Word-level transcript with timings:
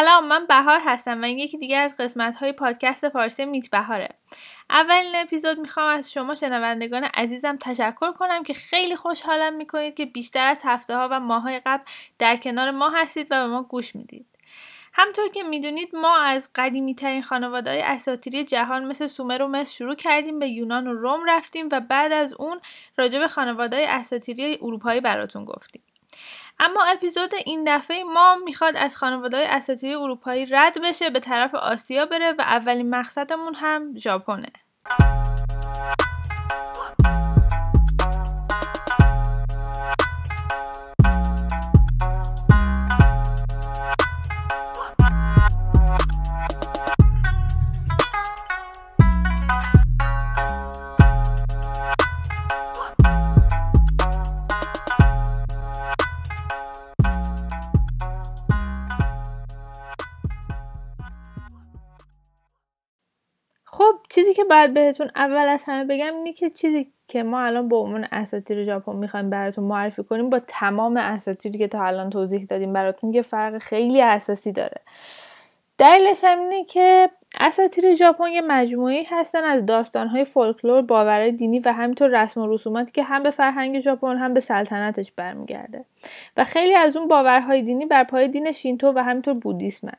سلام 0.00 0.26
من 0.26 0.46
بهار 0.46 0.80
هستم 0.84 1.22
و 1.22 1.24
این 1.24 1.38
یکی 1.38 1.58
دیگه 1.58 1.76
از 1.76 1.96
قسمت 1.96 2.36
های 2.36 2.52
پادکست 2.52 3.04
پارسی 3.04 3.44
میت 3.44 3.70
بهاره. 3.70 4.08
اولین 4.70 5.16
اپیزود 5.16 5.58
می‌خوام 5.58 5.88
از 5.88 6.12
شما 6.12 6.34
شنوندگان 6.34 7.04
عزیزم 7.04 7.56
تشکر 7.56 8.12
کنم 8.12 8.42
که 8.42 8.54
خیلی 8.54 8.96
خوشحالم 8.96 9.54
می‌کنید 9.54 9.94
که 9.94 10.06
بیشتر 10.06 10.46
از 10.46 10.62
هفته 10.64 10.96
ها 10.96 11.08
و 11.10 11.20
ماه 11.20 11.42
های 11.42 11.60
قبل 11.66 11.82
در 12.18 12.36
کنار 12.36 12.70
ما 12.70 12.90
هستید 12.90 13.26
و 13.30 13.46
به 13.46 13.46
ما 13.46 13.62
گوش 13.62 13.96
می‌دید. 13.96 14.26
همطور 14.92 15.28
که 15.28 15.42
می‌دونید 15.42 15.96
ما 15.96 16.18
از 16.18 16.50
قدیمی 16.54 16.94
ترین 16.94 17.22
خانواده 17.22 17.70
های 17.70 17.80
اساتیری 17.80 18.44
جهان 18.44 18.84
مثل 18.84 19.06
سومر 19.06 19.42
و 19.42 19.48
مصر 19.48 19.74
شروع 19.74 19.94
کردیم 19.94 20.38
به 20.38 20.48
یونان 20.48 20.86
و 20.86 20.92
روم 20.92 21.20
رفتیم 21.26 21.68
و 21.72 21.80
بعد 21.80 22.12
از 22.12 22.32
اون 22.32 22.60
راجع 22.96 23.18
به 23.18 23.28
خانواده 23.28 23.76
های 23.76 23.86
اساتیری 23.86 24.58
اروپایی 24.62 25.00
براتون 25.00 25.44
گفتیم. 25.44 25.82
اما 26.60 26.84
اپیزود 26.84 27.34
این 27.46 27.64
دفعه 27.76 28.04
ما 28.04 28.36
می‌خواد 28.44 28.76
از 28.76 28.96
خانواده 28.96 29.36
های 29.36 29.46
اساتیری 29.46 29.94
اروپایی 29.94 30.46
رد 30.46 30.78
بشه 30.82 31.10
به 31.10 31.20
طرف 31.20 31.54
آسیا 31.54 32.06
بره 32.06 32.32
و 32.32 32.40
اولین 32.40 32.90
مقصدمون 32.90 33.54
هم 33.54 33.98
ژاپنه. 33.98 34.52
باید 64.50 64.74
بهتون 64.74 65.10
اول 65.16 65.48
از 65.48 65.64
همه 65.66 65.84
بگم 65.84 66.14
اینه 66.14 66.32
که 66.32 66.50
چیزی 66.50 66.92
که 67.08 67.22
ما 67.22 67.40
الان 67.40 67.68
به 67.68 67.76
عنوان 67.76 68.08
اساتیر 68.12 68.62
ژاپن 68.62 68.96
می‌خوایم 68.96 69.30
براتون 69.30 69.64
معرفی 69.64 70.04
کنیم 70.04 70.30
با 70.30 70.40
تمام 70.46 70.96
اساتیری 70.96 71.58
که 71.58 71.68
تا 71.68 71.84
الان 71.84 72.10
توضیح 72.10 72.44
دادیم 72.44 72.72
براتون 72.72 73.14
یه 73.14 73.22
فرق 73.22 73.58
خیلی 73.58 74.02
اساسی 74.02 74.52
داره. 74.52 74.80
دلیلش 75.78 76.24
هم 76.24 76.40
اینه 76.40 76.64
که 76.64 77.10
اساتیر 77.40 77.94
ژاپن 77.94 78.28
یه 78.28 78.40
مجموعی 78.40 79.04
هستن 79.10 79.44
از 79.44 79.66
داستانهای 79.66 80.24
فولکلور 80.24 80.82
باورهای 80.82 81.32
دینی 81.32 81.58
و 81.58 81.72
همینطور 81.72 82.22
رسم 82.22 82.40
و 82.40 82.52
رسوماتی 82.52 82.92
که 82.92 83.02
هم 83.02 83.22
به 83.22 83.30
فرهنگ 83.30 83.78
ژاپن 83.78 84.16
هم 84.16 84.34
به 84.34 84.40
سلطنتش 84.40 85.12
برمیگرده. 85.12 85.84
و 86.36 86.44
خیلی 86.44 86.74
از 86.74 86.96
اون 86.96 87.08
باورهای 87.08 87.62
دینی 87.62 87.86
بر 87.86 88.04
پای 88.04 88.28
دین 88.28 88.52
شینتو 88.52 88.92
و 88.92 89.02
همینطور 89.04 89.34
بودیسمن. 89.34 89.96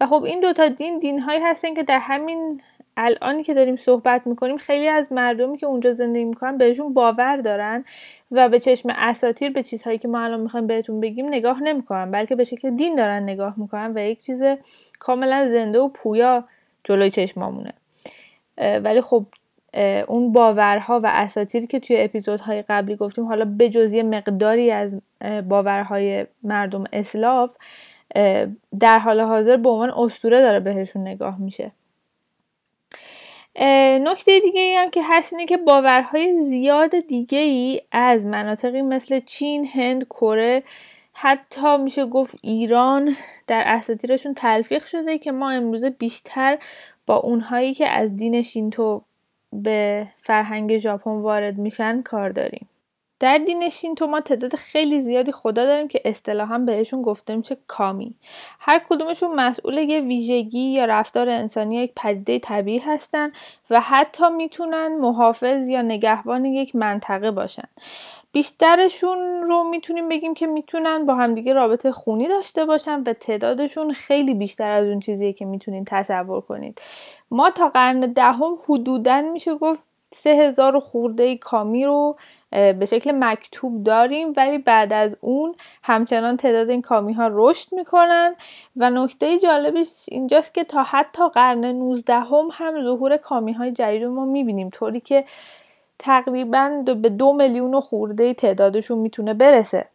و 0.00 0.06
خب 0.06 0.22
این 0.24 0.40
دوتا 0.40 0.68
دین 0.68 0.98
دینهایی 0.98 1.40
هستن 1.40 1.74
که 1.74 1.82
در 1.82 1.98
همین 1.98 2.60
الانی 3.02 3.42
که 3.42 3.54
داریم 3.54 3.76
صحبت 3.76 4.26
می‌کنیم 4.26 4.56
خیلی 4.56 4.88
از 4.88 5.12
مردمی 5.12 5.56
که 5.56 5.66
اونجا 5.66 5.92
زندگی 5.92 6.24
می‌کنن 6.24 6.58
بهشون 6.58 6.94
باور 6.94 7.36
دارن 7.36 7.84
و 8.30 8.48
به 8.48 8.60
چشم 8.60 8.88
اساتیر 8.96 9.52
به 9.52 9.62
چیزهایی 9.62 9.98
که 9.98 10.08
ما 10.08 10.20
الان 10.20 10.40
می‌خوایم 10.40 10.66
بهتون 10.66 11.00
بگیم 11.00 11.26
نگاه 11.26 11.62
نمی‌کنن 11.62 12.10
بلکه 12.10 12.36
به 12.36 12.44
شکل 12.44 12.70
دین 12.70 12.94
دارن 12.94 13.22
نگاه 13.22 13.54
می‌کنن 13.56 13.92
و 13.94 13.98
یک 13.98 14.22
چیز 14.22 14.42
کاملا 14.98 15.48
زنده 15.48 15.78
و 15.78 15.88
پویا 15.88 16.44
جلوی 16.84 17.10
چشمامونه. 17.10 17.72
ولی 18.58 19.00
خب 19.00 19.26
اون 20.08 20.32
باورها 20.32 21.00
و 21.00 21.06
اساتیری 21.06 21.66
که 21.66 21.80
توی 21.80 21.96
اپیزودهای 22.00 22.62
قبلی 22.62 22.96
گفتیم 22.96 23.24
حالا 23.24 23.44
به 23.44 23.68
جزی 23.68 24.02
مقداری 24.02 24.70
از 24.70 25.00
باورهای 25.48 26.26
مردم 26.42 26.84
اسلاف 26.92 27.56
در 28.80 28.98
حال 28.98 29.20
حاضر 29.20 29.56
به 29.56 29.68
عنوان 29.68 29.90
اسطوره 29.90 30.40
داره 30.40 30.60
بهشون 30.60 31.02
نگاه 31.02 31.40
میشه. 31.40 31.70
نکته 33.60 34.40
دیگه 34.40 34.60
ای 34.60 34.74
هم 34.74 34.90
که 34.90 35.02
هست 35.04 35.32
اینه 35.32 35.46
که 35.46 35.56
باورهای 35.56 36.44
زیاد 36.44 37.00
دیگه 37.00 37.38
ای 37.38 37.80
از 37.92 38.26
مناطقی 38.26 38.82
مثل 38.82 39.20
چین، 39.20 39.66
هند، 39.66 40.04
کره 40.04 40.62
حتی 41.12 41.76
میشه 41.76 42.06
گفت 42.06 42.34
ایران 42.42 43.16
در 43.46 43.62
اساطیرشون 43.66 44.34
تلفیق 44.34 44.84
شده 44.84 45.18
که 45.18 45.32
ما 45.32 45.50
امروزه 45.50 45.90
بیشتر 45.90 46.58
با 47.06 47.16
اونهایی 47.16 47.74
که 47.74 47.88
از 47.88 48.16
دین 48.16 48.42
شینتو 48.42 49.02
به 49.52 50.06
فرهنگ 50.18 50.76
ژاپن 50.76 51.10
وارد 51.10 51.58
میشن 51.58 52.02
کار 52.02 52.30
داریم. 52.30 52.69
در 53.20 53.38
دین 53.38 53.68
شینتو 53.68 54.06
ما 54.06 54.20
تعداد 54.20 54.56
خیلی 54.56 55.00
زیادی 55.00 55.32
خدا 55.32 55.64
داریم 55.64 55.88
که 55.88 56.00
اصطلاحا 56.04 56.58
بهشون 56.58 57.02
گفته 57.02 57.36
میشه 57.36 57.56
کامی. 57.66 58.14
هر 58.60 58.82
کدومشون 58.88 59.34
مسئول 59.34 59.78
یه 59.78 60.00
ویژگی 60.00 60.60
یا 60.60 60.84
رفتار 60.84 61.28
انسانی 61.28 61.76
یک 61.76 61.92
پدیده 61.96 62.38
طبیعی 62.38 62.78
هستن 62.78 63.32
و 63.70 63.80
حتی 63.80 64.24
می‌تونن 64.36 64.96
محافظ 64.96 65.68
یا 65.68 65.82
نگهبان 65.82 66.44
یک 66.44 66.76
منطقه 66.76 67.30
باشن. 67.30 67.68
بیشترشون 68.32 69.42
رو 69.42 69.64
می‌تونیم 69.64 70.08
بگیم 70.08 70.34
که 70.34 70.46
می‌تونن 70.46 71.06
با 71.06 71.14
همدیگه 71.14 71.52
رابطه 71.52 71.92
خونی 71.92 72.28
داشته 72.28 72.64
باشن 72.64 73.02
و 73.06 73.12
تعدادشون 73.12 73.92
خیلی 73.92 74.34
بیشتر 74.34 74.70
از 74.70 74.88
اون 74.88 75.00
چیزیه 75.00 75.32
که 75.32 75.44
می‌تونین 75.44 75.84
تصور 75.84 76.40
کنید. 76.40 76.80
ما 77.30 77.50
تا 77.50 77.68
قرن 77.68 78.00
دهم 78.00 78.58
حدودا 78.68 79.22
میشه 79.22 79.54
گفت 79.54 79.82
سه 80.12 80.30
هزار 80.30 80.80
خورده 80.80 81.36
کامی 81.36 81.84
رو 81.84 82.16
به 82.50 82.86
شکل 82.86 83.12
مکتوب 83.14 83.84
داریم 83.84 84.32
ولی 84.36 84.58
بعد 84.58 84.92
از 84.92 85.18
اون 85.20 85.54
همچنان 85.82 86.36
تعداد 86.36 86.70
این 86.70 86.82
کامی 86.82 87.12
ها 87.12 87.28
رشد 87.32 87.72
می‌کنن. 87.72 88.34
و 88.76 88.90
نکته 88.90 89.38
جالبش 89.38 90.04
اینجاست 90.08 90.54
که 90.54 90.64
تا 90.64 90.82
حتی 90.82 91.28
قرن 91.28 91.64
19 91.64 92.14
هم, 92.14 92.48
هم 92.52 92.82
ظهور 92.82 93.16
کامی 93.16 93.52
های 93.52 93.72
جدید 93.72 94.04
ما 94.04 94.24
می‌بینیم 94.24 94.70
طوری 94.70 95.00
که 95.00 95.24
تقریبا 95.98 96.82
به 96.86 97.08
دو 97.08 97.32
میلیون 97.32 97.80
خورده 97.80 98.34
تعدادشون 98.34 98.98
می‌تونه 98.98 99.34
برسه. 99.34 99.86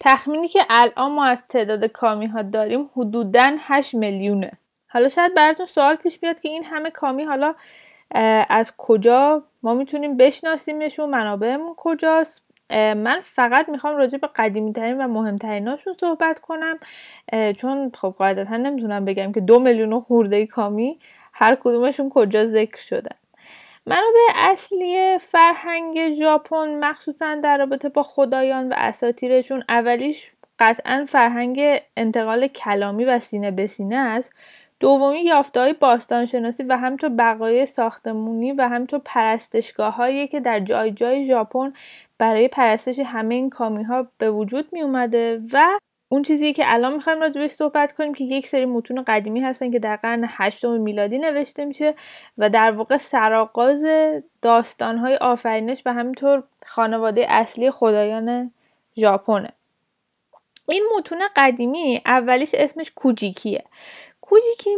تخمینی 0.00 0.48
که 0.48 0.60
الان 0.70 1.12
ما 1.12 1.24
از 1.24 1.48
تعداد 1.48 1.84
کامی 1.84 2.26
ها 2.26 2.42
داریم 2.42 2.90
حدودا 2.96 3.56
8 3.58 3.94
میلیونه. 3.94 4.50
حالا 4.88 5.08
شاید 5.08 5.34
براتون 5.34 5.66
سوال 5.66 5.96
پیش 5.96 6.18
بیاد 6.18 6.40
که 6.40 6.48
این 6.48 6.64
همه 6.64 6.90
کامی 6.90 7.24
حالا 7.24 7.54
از 8.48 8.74
کجا 8.76 9.42
ما 9.62 9.74
می‌تونیم 9.74 10.16
بشناسیمشون 10.16 11.10
منابعمون 11.10 11.74
کجاست؟ 11.76 12.42
من 12.70 13.20
فقط 13.22 13.68
می‌خوام 13.68 13.96
راجع 13.96 14.18
به 14.18 14.28
قدیمی 14.36 14.72
ترین 14.72 15.04
و 15.04 15.08
مهمتریناشون 15.08 15.94
صحبت 16.00 16.38
کنم. 16.38 16.78
چون 17.56 17.92
خب 17.94 18.14
قاعدتا 18.18 18.56
نمی‌تونم 18.56 19.04
بگم 19.04 19.32
که 19.32 19.40
دو 19.40 19.58
میلیون 19.58 19.92
و 19.92 20.00
خورده 20.00 20.46
کامی 20.46 20.98
هر 21.32 21.54
کدومشون 21.54 22.10
کجا 22.10 22.44
ذکر 22.44 22.78
شدن 22.80 23.16
منابع 23.86 24.20
اصلی 24.36 25.18
فرهنگ 25.18 26.12
ژاپن 26.12 26.84
مخصوصا 26.84 27.34
در 27.34 27.58
رابطه 27.58 27.88
با 27.88 28.02
خدایان 28.02 28.68
و 28.68 28.74
اساتیرشون 28.76 29.64
اولیش 29.68 30.32
قطعا 30.58 31.04
فرهنگ 31.08 31.80
انتقال 31.96 32.46
کلامی 32.46 33.04
و 33.04 33.20
سینه 33.20 33.50
به 33.50 33.66
سینه 33.66 33.96
است. 33.96 34.32
دومی 34.80 35.20
یافته‌های 35.20 35.72
باستانشناسی 35.72 36.62
و 36.62 36.76
همینطور 36.76 37.10
بقایای 37.18 37.66
ساختمونی 37.66 38.52
و 38.52 38.68
همینطور 38.68 39.00
پرستشگاههایی 39.04 40.28
که 40.28 40.40
در 40.40 40.60
جای 40.60 40.90
جای 40.90 41.24
ژاپن 41.24 41.72
برای 42.18 42.48
پرستش 42.48 42.98
همه 42.98 43.34
این 43.34 43.50
کامی 43.50 43.82
ها 43.82 44.06
به 44.18 44.30
وجود 44.30 44.68
می 44.72 44.82
اومده 44.82 45.42
و 45.52 45.78
اون 46.08 46.22
چیزی 46.22 46.52
که 46.52 46.62
الان 46.66 46.94
می‌خوایم 46.94 47.20
راجبش 47.20 47.50
صحبت 47.50 47.92
کنیم 47.92 48.14
که 48.14 48.24
یک 48.24 48.46
سری 48.46 48.64
متون 48.64 49.04
قدیمی 49.06 49.40
هستن 49.40 49.70
که 49.70 49.78
در 49.78 49.96
قرن 49.96 50.24
هشتم 50.28 50.80
میلادی 50.80 51.18
نوشته 51.18 51.64
میشه 51.64 51.94
و 52.38 52.50
در 52.50 52.70
واقع 52.70 52.96
سرآغاز 52.96 53.84
داستانهای 54.42 55.16
آفرینش 55.16 55.82
و 55.86 55.92
همینطور 55.92 56.42
خانواده 56.66 57.26
اصلی 57.28 57.70
خدایان 57.70 58.52
ژاپنه. 58.96 59.52
این 60.68 60.84
متون 60.96 61.18
قدیمی 61.36 62.00
اولیش 62.06 62.50
اسمش 62.54 62.92
کوجیکیه. 62.94 63.64
کوجیکی 64.28 64.76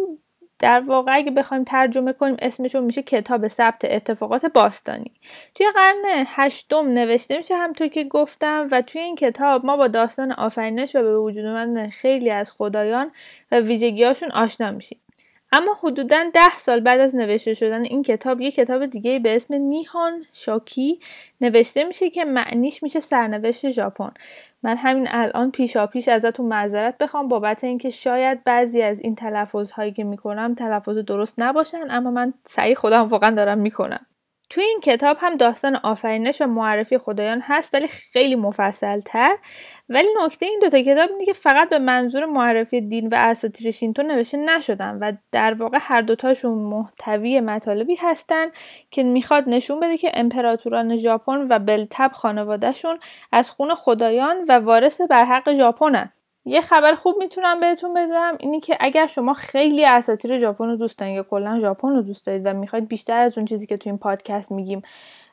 در 0.59 0.81
واقع 0.81 1.13
اگه 1.15 1.31
بخوایم 1.31 1.65
ترجمه 1.65 2.13
کنیم 2.13 2.37
اسمشون 2.43 2.85
میشه 2.85 3.03
کتاب 3.03 3.49
ثبت 3.49 3.85
اتفاقات 3.85 4.47
باستانی. 4.47 5.13
توی 5.55 5.67
قرن 5.75 6.25
هشتم 6.27 6.87
نوشته 6.87 7.39
میشه 7.39 7.55
همطور 7.55 7.89
که 7.89 8.05
گفتم 8.05 8.69
و 8.71 8.83
توی 8.83 9.01
این 9.01 9.17
کتاب 9.17 9.67
ما 9.67 9.77
با 9.77 9.89
داستان 9.89 10.33
آفرینش 10.33 10.97
و 10.97 11.03
به 11.03 11.19
وجود 11.19 11.45
اومدن 11.45 11.91
خیلی 11.91 12.31
از 12.31 12.51
خدایان 12.51 13.11
و 13.53 13.61
ویژگیهاشون 13.61 14.31
آشنا 14.31 14.71
میشیم. 14.71 15.01
اما 15.53 15.73
حدودا 15.83 16.31
ده 16.35 16.59
سال 16.59 16.81
بعد 16.81 17.01
از 17.01 17.17
نوشته 17.17 17.55
شدن 17.55 17.85
این 17.85 18.03
کتاب 18.03 18.41
یک 18.41 18.55
کتاب 18.55 18.87
دیگه 18.87 19.19
به 19.19 19.37
اسم 19.37 19.55
نیهان 19.55 20.25
شاکی 20.33 21.01
نوشته 21.41 21.85
میشه 21.85 22.11
که 22.11 22.25
معنیش 22.25 22.83
میشه 22.83 23.01
سرنوشت 23.01 23.71
ژاپن. 23.71 24.11
من 24.63 24.77
همین 24.77 25.09
الان 25.11 25.51
پیشا 25.51 25.87
پیش 25.87 26.09
ازتون 26.09 26.47
معذرت 26.47 26.99
بخوام 26.99 27.29
بابت 27.29 27.65
اینکه 27.65 27.91
شاید 27.91 28.45
بعضی 28.45 28.83
از 28.83 29.01
این 29.01 29.15
تلفظ 29.15 29.71
هایی 29.71 29.93
که 29.93 30.05
می‌کنم 30.05 30.55
تلفظ 30.55 30.99
درست 30.99 31.35
نباشن 31.39 31.91
اما 31.91 32.11
من 32.11 32.35
سعی 32.45 32.75
خودم 32.75 33.03
واقعا 33.03 33.31
دارم 33.31 33.59
می‌کنم. 33.59 34.07
توی 34.51 34.65
این 34.65 34.81
کتاب 34.81 35.17
هم 35.21 35.37
داستان 35.37 35.77
آفرینش 35.77 36.43
و 36.43 36.47
معرفی 36.47 36.99
خدایان 36.99 37.41
هست 37.45 37.75
ولی 37.75 37.89
خیلی 37.89 38.37
مفصل 38.37 39.01
تر 39.01 39.37
ولی 39.89 40.09
نکته 40.25 40.47
این 40.47 40.59
دوتا 40.63 40.83
کتاب 40.83 41.11
اینه 41.11 41.25
که 41.25 41.33
فقط 41.33 41.69
به 41.69 41.79
منظور 41.79 42.27
معرفی 42.27 42.81
دین 42.81 43.09
و 43.09 43.15
اساطیر 43.15 43.71
شینتو 43.71 44.03
نوشته 44.03 44.37
نشدن 44.37 44.99
و 45.01 45.13
در 45.33 45.55
واقع 45.55 45.79
هر 45.81 46.01
دوتاشون 46.01 46.53
محتوی 46.53 47.41
مطالبی 47.41 47.97
هستن 48.01 48.47
که 48.91 49.03
می‌خواد 49.03 49.45
نشون 49.49 49.81
بده 49.81 49.97
که 49.97 50.11
امپراتوران 50.15 50.97
ژاپن 50.97 51.47
و 51.51 51.59
بلتب 51.59 52.11
خانوادهشون 52.15 52.99
از 53.33 53.51
خون 53.51 53.75
خدایان 53.75 54.45
و 54.49 54.53
وارث 54.53 55.01
برحق 55.01 55.55
ژاپنن. 55.55 56.13
یه 56.45 56.61
خبر 56.61 56.95
خوب 56.95 57.17
می‌تونم 57.19 57.61
بهتون 57.61 57.95
بدم 57.95 58.37
اینی 58.41 58.61
که 58.61 58.77
اگر 58.81 59.07
شما 59.07 59.33
خیلی 59.33 59.85
اساطیر 59.85 60.39
ژاپن 60.39 60.67
رو 60.67 60.77
دوست 60.77 60.99
دارید 60.99 61.17
یا 61.17 61.23
کلا 61.23 61.59
ژاپن 61.59 61.89
رو 61.89 62.03
دوست 62.03 62.27
دارید 62.27 62.43
و 62.45 62.53
می‌خواید 62.53 62.89
بیشتر 62.89 63.21
از 63.21 63.39
اون 63.39 63.45
چیزی 63.45 63.67
که 63.67 63.77
تو 63.77 63.91
این 63.91 63.99
پادکست 63.99 64.53
میگیم 64.53 64.83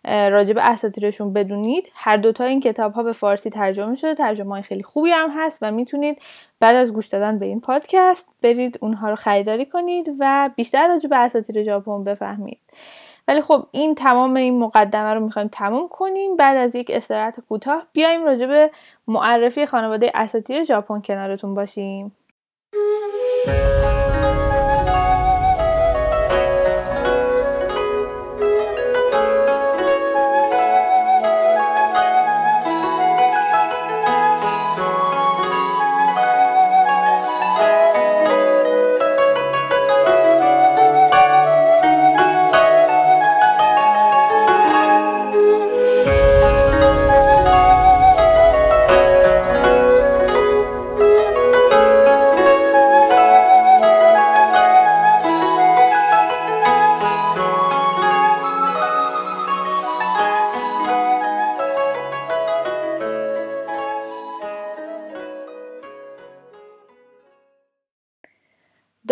راجع 0.06 0.54
به 0.54 0.70
اساطیرشون 0.70 1.34
بدونید 1.34 1.92
هر 1.94 2.18
دوتا 2.18 2.44
این 2.44 2.60
کتاب 2.60 2.94
ها 2.94 3.04
به 3.04 3.12
فارسی 3.12 3.50
ترجمه 3.50 3.96
شده 3.96 4.16
ترجمه 4.16 4.50
های 4.50 4.62
خیلی 4.62 4.84
خوبی 4.84 5.10
هم 5.10 5.30
هست 5.36 5.60
و 5.62 5.72
می‌تونید 5.72 6.22
بعد 6.60 6.76
از 6.76 6.94
گوش 6.94 7.08
دادن 7.08 7.40
به 7.40 7.46
این 7.46 7.62
پادکست 7.62 8.30
برید 8.42 8.78
اونها 8.82 9.10
رو 9.10 9.16
خریداری 9.16 9.66
کنید 9.66 10.10
و 10.20 10.50
بیشتر 10.56 10.88
راجع 10.88 11.10
به 11.10 11.18
اساطیر 11.18 11.64
ژاپن 11.64 12.04
بفهمید. 12.04 12.60
ولی 13.28 13.42
خب 13.42 13.68
این 13.72 13.96
تمام 13.96 14.36
این 14.36 14.60
مقدمه 14.60 15.14
رو 15.14 15.20
می‌خوایم 15.20 15.48
تموم 15.48 15.88
کنیم. 15.88 16.36
بعد 16.36 16.58
از 16.58 16.76
یک 16.76 16.92
استراحت 16.94 17.40
کوتاه 17.40 17.88
بیایم 17.94 18.24
راجع 18.24 18.46
به 18.46 18.72
معرفی 19.08 19.66
خانواده 19.66 20.12
اساتیر 20.16 20.64
ژاپن 20.64 21.02
کنارتون 21.02 21.54
باشیم. 21.54 22.16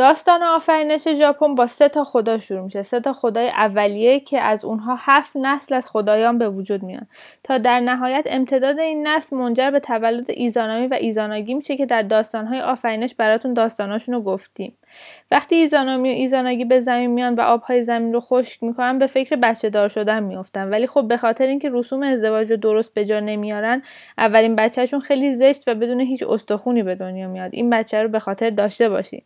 داستان 0.05 0.43
آفرینش 0.55 1.07
ژاپن 1.07 1.55
با 1.55 1.67
سه 1.67 1.89
تا 1.89 2.03
خدا 2.03 2.39
شروع 2.39 2.61
میشه. 2.61 2.81
سه 2.81 2.99
تا 2.99 3.13
خدای 3.13 3.49
اولیه 3.49 4.19
که 4.19 4.41
از 4.41 4.65
اونها 4.65 4.95
هفت 4.99 5.37
نسل 5.37 5.75
از 5.75 5.89
خدایان 5.89 6.37
به 6.37 6.49
وجود 6.49 6.83
میان. 6.83 7.07
تا 7.43 7.57
در 7.57 7.79
نهایت 7.79 8.23
امتداد 8.29 8.79
این 8.79 9.07
نسل 9.07 9.35
منجر 9.35 9.71
به 9.71 9.79
تولد 9.79 10.25
ایزانامی 10.27 10.87
و 10.87 10.97
ایزاناگی 10.99 11.53
میشه 11.53 11.77
که 11.77 11.85
در 11.85 12.01
داستانهای 12.01 12.61
آفرینش 12.61 13.15
براتون 13.15 13.53
داستاناشون 13.53 14.15
رو 14.15 14.21
گفتیم. 14.21 14.77
وقتی 15.31 15.55
ایزانامی 15.55 16.09
و 16.09 16.11
ایزاناگی 16.11 16.65
به 16.65 16.79
زمین 16.79 17.09
میان 17.09 17.35
و 17.35 17.41
آبهای 17.41 17.83
زمین 17.83 18.13
رو 18.13 18.19
خشک 18.19 18.63
می‌کنن 18.63 18.97
به 18.97 19.07
فکر 19.07 19.35
بچه 19.35 19.69
دار 19.69 19.87
شدن 19.87 20.23
میفتن 20.23 20.69
ولی 20.69 20.87
خب 20.87 21.07
به 21.07 21.17
خاطر 21.17 21.45
اینکه 21.45 21.69
رسوم 21.73 22.03
ازدواج 22.03 22.51
رو 22.51 22.57
درست 22.57 22.93
به 22.93 23.05
جا 23.05 23.19
نمیارن 23.19 23.81
اولین 24.17 24.55
بچهشون 24.55 24.99
خیلی 24.99 25.35
زشت 25.35 25.67
و 25.67 25.75
بدون 25.75 25.99
هیچ 25.99 26.23
استخونی 26.23 26.83
به 26.83 26.95
دنیا 26.95 27.27
میاد. 27.27 27.49
این 27.53 27.69
بچه 27.69 28.03
رو 28.03 28.09
به 28.09 28.19
خاطر 28.19 28.49
داشته 28.49 28.89
باشین. 28.89 29.21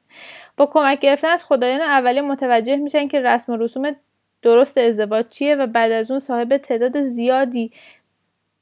با 0.58 0.66
کمک 0.66 1.00
گرفتن 1.20 1.34
از 1.34 1.46
خدایان 1.46 1.82
اولیه 1.82 2.22
متوجه 2.22 2.76
میشن 2.76 3.08
که 3.08 3.20
رسم 3.20 3.54
و 3.54 3.58
رسوم 3.58 3.96
درست 4.42 4.78
ازدواج 4.78 5.28
چیه 5.28 5.56
و 5.56 5.68
بعد 5.68 5.92
از 5.92 6.12
اون 6.12 6.20
صاحب 6.20 6.58
تعداد 6.58 7.02
زیادی 7.02 7.72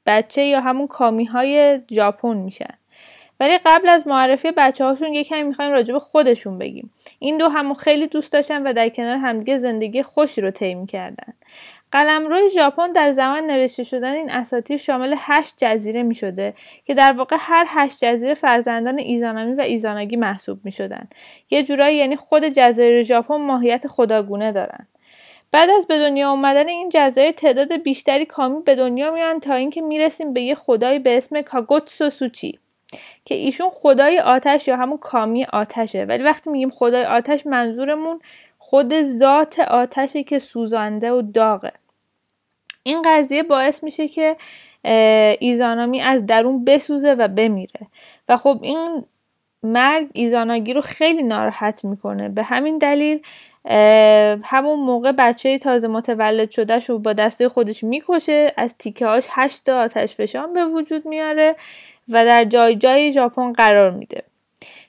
بچه 0.06 0.42
یا 0.42 0.60
همون 0.60 0.86
کامی 0.86 1.24
های 1.24 1.80
ژاپن 1.90 2.36
میشن. 2.36 2.74
ولی 3.40 3.58
قبل 3.58 3.88
از 3.88 4.06
معرفی 4.06 4.50
بچه 4.50 4.84
هاشون 4.84 5.12
یه 5.12 5.24
کمی 5.24 5.42
می‌خوایم 5.42 5.72
راجع 5.72 5.92
به 5.92 5.98
خودشون 5.98 6.58
بگیم. 6.58 6.90
این 7.18 7.38
دو 7.38 7.48
همو 7.48 7.74
خیلی 7.74 8.06
دوست 8.06 8.32
داشتن 8.32 8.66
و 8.66 8.72
در 8.72 8.88
کنار 8.88 9.16
همدیگه 9.16 9.58
زندگی 9.58 10.02
خوشی 10.02 10.40
رو 10.40 10.50
طی 10.50 10.86
کردن 10.86 11.34
قلمرو 11.92 12.48
ژاپن 12.48 12.92
در 12.92 13.12
زمان 13.12 13.46
نوشته 13.46 13.82
شدن 13.82 14.12
این 14.12 14.30
اساطیر 14.30 14.76
شامل 14.76 15.14
هشت 15.18 15.54
جزیره 15.58 16.02
می 16.02 16.14
شده 16.14 16.54
که 16.84 16.94
در 16.94 17.12
واقع 17.12 17.36
هر 17.38 17.66
هشت 17.68 18.04
جزیره 18.04 18.34
فرزندان 18.34 18.98
ایزانامی 18.98 19.54
و 19.54 19.60
ایزاناگی 19.60 20.16
محسوب 20.16 20.58
می 20.64 20.72
شدن. 20.72 21.08
یه 21.50 21.62
جورایی 21.62 21.96
یعنی 21.96 22.16
خود 22.16 22.44
جزایر 22.44 23.02
ژاپن 23.02 23.36
ماهیت 23.36 23.86
خداگونه 23.86 24.52
دارن. 24.52 24.86
بعد 25.52 25.70
از 25.70 25.86
به 25.86 25.98
دنیا 25.98 26.30
آمدن 26.30 26.68
این 26.68 26.88
جزایر 26.92 27.32
تعداد 27.32 27.72
بیشتری 27.76 28.24
کامی 28.26 28.62
به 28.62 28.74
دنیا 28.74 29.10
میان 29.10 29.40
تا 29.40 29.54
اینکه 29.54 29.80
می‌رسیم 29.80 30.32
به 30.32 30.40
یه 30.40 30.54
خدایی 30.54 30.98
به 30.98 31.16
اسم 31.16 31.42
کاگوتسو 31.42 32.10
سوچی 32.10 32.58
که 33.24 33.34
ایشون 33.34 33.70
خدای 33.70 34.18
آتش 34.18 34.68
یا 34.68 34.76
همون 34.76 34.98
کامی 34.98 35.44
آتشه 35.44 36.04
ولی 36.04 36.22
وقتی 36.22 36.50
میگیم 36.50 36.70
خدای 36.70 37.04
آتش 37.04 37.46
منظورمون 37.46 38.20
خود 38.68 39.02
ذات 39.02 39.58
آتشی 39.58 40.24
که 40.24 40.38
سوزانده 40.38 41.12
و 41.12 41.22
داغه. 41.22 41.72
این 42.82 43.02
قضیه 43.04 43.42
باعث 43.42 43.82
میشه 43.82 44.08
که 44.08 44.36
ایزانامی 45.40 46.00
از 46.00 46.26
درون 46.26 46.64
بسوزه 46.64 47.14
و 47.14 47.28
بمیره. 47.28 47.86
و 48.28 48.36
خب 48.36 48.58
این 48.62 49.04
مرگ 49.62 50.08
ایزاناگی 50.12 50.72
رو 50.72 50.80
خیلی 50.80 51.22
ناراحت 51.22 51.84
می‌کنه. 51.84 52.28
به 52.28 52.42
همین 52.42 52.78
دلیل 52.78 53.20
همون 54.44 54.80
موقع 54.80 55.12
بچه 55.12 55.58
تازه 55.58 55.88
متولد 55.88 56.50
شده 56.50 56.78
رو 56.78 56.98
با 56.98 57.12
دسته 57.12 57.48
خودش 57.48 57.84
می‌کشه. 57.84 58.52
از 58.56 58.74
تیکه 58.78 59.06
هاش 59.06 59.26
هشت 59.30 59.68
آتش 59.68 60.14
فشان 60.14 60.52
به 60.52 60.64
وجود 60.66 61.06
میاره 61.06 61.56
و 62.08 62.24
در 62.24 62.44
جای 62.44 62.76
جای 62.76 63.12
ژاپن 63.12 63.52
قرار 63.52 63.90
میده. 63.90 64.22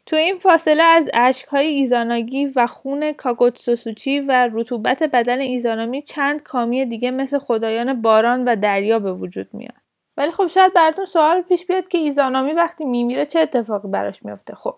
تو 0.10 0.16
این 0.16 0.38
فاصله 0.38 0.84
از 0.84 1.10
اشکهای 1.14 1.68
ایزاناگی 1.68 2.46
و 2.46 2.68
خون 2.68 3.12
کاگوتسوسوچی 3.12 4.20
و 4.20 4.50
رطوبت 4.54 5.04
بدن 5.04 5.40
ایزانامی 5.40 6.02
چند 6.02 6.44
کامی 6.44 6.86
دیگه 6.86 7.12
مثل 7.12 7.40
خدایان 7.40 8.02
باران 8.02 8.44
و 8.46 8.56
دریا 8.56 9.00
به 9.00 9.14
وجود 9.14 9.48
میاد. 9.54 9.74
ولی 10.18 10.32
خب 10.32 10.48
شاید 10.48 10.74
براتون 10.74 11.06
سوال 11.06 11.42
پیش 11.42 11.66
بیاد 11.66 11.88
که 11.88 11.98
ایزانامی 11.98 12.54
وقتی 12.54 12.86
میمیره 12.86 13.26
چه 13.26 13.40
اتفاقی 13.40 13.88
براش 13.88 14.26
میافته. 14.26 14.56
خب 14.56 14.76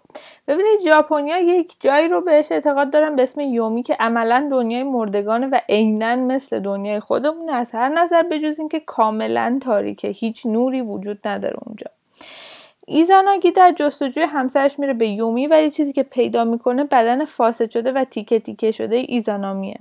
ببینید 0.48 0.80
ژاپنیا 0.84 1.40
یک 1.40 1.76
جایی 1.80 2.08
رو 2.08 2.22
بهش 2.22 2.52
اعتقاد 2.52 2.94
دارن 2.94 3.16
به 3.16 3.24
اسم 3.24 3.42
یومی 3.42 3.84
که 3.84 3.98
عملا 4.00 4.48
دنیای 4.52 4.84
مردگانه 4.84 5.48
و 5.48 5.60
عینا 5.70 6.16
مثل 6.16 6.60
دنیای 6.60 7.00
خودمون 7.00 7.50
از 7.50 7.72
هر 7.72 7.90
نظر 7.90 8.24
بجز 8.24 8.60
اینکه 8.60 8.80
کاملا 8.80 9.60
تاریکه 9.62 10.08
هیچ 10.08 10.46
نوری 10.46 10.82
وجود 10.82 11.28
نداره 11.28 11.58
اونجا. 11.66 12.01
ایزاناگی 12.94 13.52
در 13.52 13.74
جستجوی 13.76 14.24
همسرش 14.24 14.80
میره 14.80 14.94
به 14.94 15.08
یومی 15.08 15.48
ولی 15.48 15.72
چیزی 15.72 15.94
که 15.94 16.04
پیدا 16.04 16.44
می‌کنه 16.44 16.84
بدن 16.84 17.26
فاسد 17.26 17.70
شده 17.70 17.92
و 17.92 18.04
تیکه 18.04 18.40
تیکه 18.40 18.72
شده 18.72 18.96
ایزانامیه. 18.96 19.76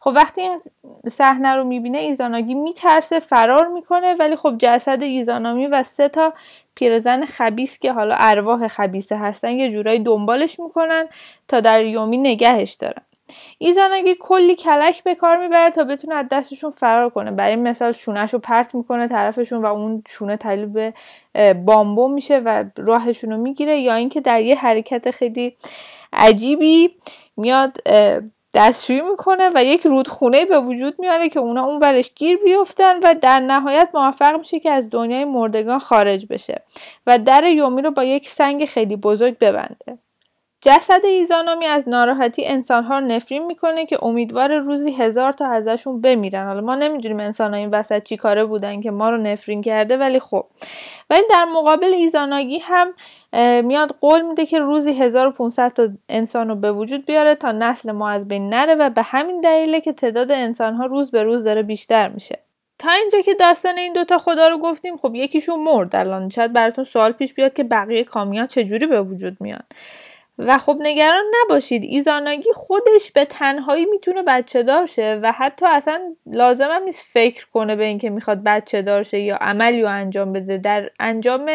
خب 0.00 0.12
وقتی 0.14 0.40
این 0.40 0.60
صحنه 1.08 1.48
رو 1.48 1.64
می‌بینه 1.64 1.98
ایزاناگی 1.98 2.54
میترسه 2.54 3.20
فرار 3.20 3.68
می‌کنه 3.68 4.14
ولی 4.14 4.36
خب 4.36 4.54
جسد 4.58 5.02
ایزانامی 5.02 5.66
و 5.66 5.82
سه 5.82 6.08
تا 6.08 6.32
پیرزن 6.74 7.24
خبیس 7.24 7.78
که 7.78 7.92
حالا 7.92 8.14
ارواح 8.18 8.68
خبیسه 8.68 9.16
هستن 9.16 9.50
یه 9.50 9.70
جورایی 9.72 9.98
دنبالش 9.98 10.60
می‌کنن 10.60 11.08
تا 11.48 11.60
در 11.60 11.84
یومی 11.84 12.16
نگهش 12.16 12.72
دارن. 12.72 13.02
ایزاناگی 13.58 14.16
کلی 14.20 14.56
کلک 14.56 15.02
به 15.02 15.14
کار 15.14 15.36
می‌بره 15.36 15.70
تا 15.70 15.84
بتونه 15.84 16.14
از 16.14 16.26
دستشون 16.30 16.70
فرار 16.70 17.10
کنه. 17.10 17.30
برای 17.30 17.56
مثال 17.56 17.92
شونهش 17.92 18.32
رو 18.32 18.38
پرت 18.38 18.74
می‌کنه 18.74 19.08
طرفشون 19.08 19.62
و 19.62 19.66
اون 19.66 20.02
شونه 20.08 20.36
تبدیل 20.36 20.66
به 20.66 20.94
بامبو 21.54 22.08
میشه 22.08 22.38
و 22.38 22.64
راهشون 22.76 23.30
رو 23.30 23.36
می‌گیره 23.36 23.80
یا 23.80 23.94
اینکه 23.94 24.20
در 24.20 24.40
یه 24.40 24.56
حرکت 24.58 25.10
خیلی 25.10 25.56
عجیبی 26.12 26.96
میاد 27.36 27.78
دستشویی 28.54 29.00
می‌کنه 29.00 29.50
و 29.54 29.64
یک 29.64 29.86
رودخونه 29.86 30.44
به 30.44 30.60
وجود 30.60 30.94
میاره 30.98 31.28
که 31.28 31.40
اونا 31.40 31.64
اون 31.64 31.78
برش 31.78 32.10
گیر 32.14 32.38
بیفتن 32.44 32.98
و 33.02 33.14
در 33.14 33.40
نهایت 33.40 33.88
موفق 33.94 34.38
میشه 34.38 34.60
که 34.60 34.70
از 34.70 34.90
دنیای 34.90 35.24
مردگان 35.24 35.78
خارج 35.78 36.26
بشه 36.26 36.62
و 37.06 37.18
در 37.18 37.44
یومی 37.44 37.82
رو 37.82 37.90
با 37.90 38.04
یک 38.04 38.28
سنگ 38.28 38.64
خیلی 38.64 38.96
بزرگ 38.96 39.38
ببنده. 39.38 39.98
جسد 40.64 41.04
ایزانامی 41.04 41.66
از 41.66 41.88
ناراحتی 41.88 42.46
انسانها 42.46 42.98
رو 42.98 43.06
نفرین 43.06 43.46
می‌کنه 43.46 43.86
که 43.86 44.04
امیدوار 44.04 44.58
روزی 44.58 44.92
هزار 44.92 45.32
تا 45.32 45.46
ازشون 45.46 46.00
بمیرن. 46.00 46.46
حالا 46.46 46.60
ما 46.60 46.74
نمی‌دونیم 46.74 47.20
انسان 47.20 47.54
این 47.54 47.70
وسط 47.70 48.02
چی 48.02 48.16
کاره 48.16 48.44
بودن 48.44 48.80
که 48.80 48.90
ما 48.90 49.10
رو 49.10 49.16
نفرین 49.16 49.62
کرده 49.62 49.96
ولی 49.96 50.20
خب. 50.20 50.46
ولی 51.10 51.22
در 51.30 51.44
مقابل 51.44 51.86
ایزاناگی 51.86 52.58
هم 52.62 52.94
میاد 53.66 53.96
قول 54.00 54.22
میده 54.22 54.46
که 54.46 54.58
روزی 54.58 54.92
1500 54.92 55.72
تا 55.72 55.88
انسان 56.08 56.48
رو 56.48 56.54
به 56.54 56.72
وجود 56.72 57.06
بیاره 57.06 57.34
تا 57.34 57.52
نسل 57.52 57.92
ما 57.92 58.10
از 58.10 58.28
بین 58.28 58.48
نره 58.48 58.74
و 58.74 58.90
به 58.90 59.02
همین 59.02 59.40
دلیله 59.40 59.80
که 59.80 59.92
تعداد 59.92 60.32
انسان 60.32 60.74
ها 60.74 60.86
روز 60.86 61.10
به 61.10 61.22
روز 61.22 61.44
داره 61.44 61.62
بیشتر 61.62 62.08
میشه. 62.08 62.38
تا 62.78 62.90
اینجا 62.90 63.20
که 63.20 63.34
داستان 63.34 63.78
این 63.78 63.92
دوتا 63.92 64.18
خدا 64.18 64.48
رو 64.48 64.58
گفتیم 64.58 64.96
خب 64.96 65.14
یکیشون 65.14 65.60
مرد 65.60 65.96
الان. 65.96 66.28
شاید 66.28 66.52
براتون 66.52 66.84
سوال 66.84 67.12
پیش 67.12 67.34
بیاد 67.34 67.52
که 67.52 67.64
بقیه 67.64 68.04
کامیا 68.04 68.46
چجوری 68.46 68.86
به 68.86 69.02
وجود 69.02 69.36
میان. 69.40 69.62
و 70.46 70.58
خب 70.58 70.76
نگران 70.80 71.24
نباشید. 71.42 71.82
ایزاناگی 71.84 72.52
خودش 72.54 73.12
به 73.14 73.24
تنهایی 73.24 73.84
می‌تونه 73.84 74.22
بچه 74.22 74.62
دار 74.62 74.86
شه 74.86 75.20
و 75.22 75.32
حتی 75.32 75.66
اصلا 75.66 76.14
لازم 76.26 76.68
هم 76.70 76.82
نیست 76.82 77.04
فکر 77.12 77.46
کنه 77.54 77.76
به 77.76 77.84
اینکه 77.84 78.10
می‌خواد 78.10 78.42
بچه 78.42 78.82
دار 78.82 79.02
شه 79.02 79.20
یا 79.20 79.36
عملی 79.36 79.82
رو 79.82 79.88
انجام 79.88 80.32
بده. 80.32 80.58
در 80.58 80.90
انجام 81.00 81.50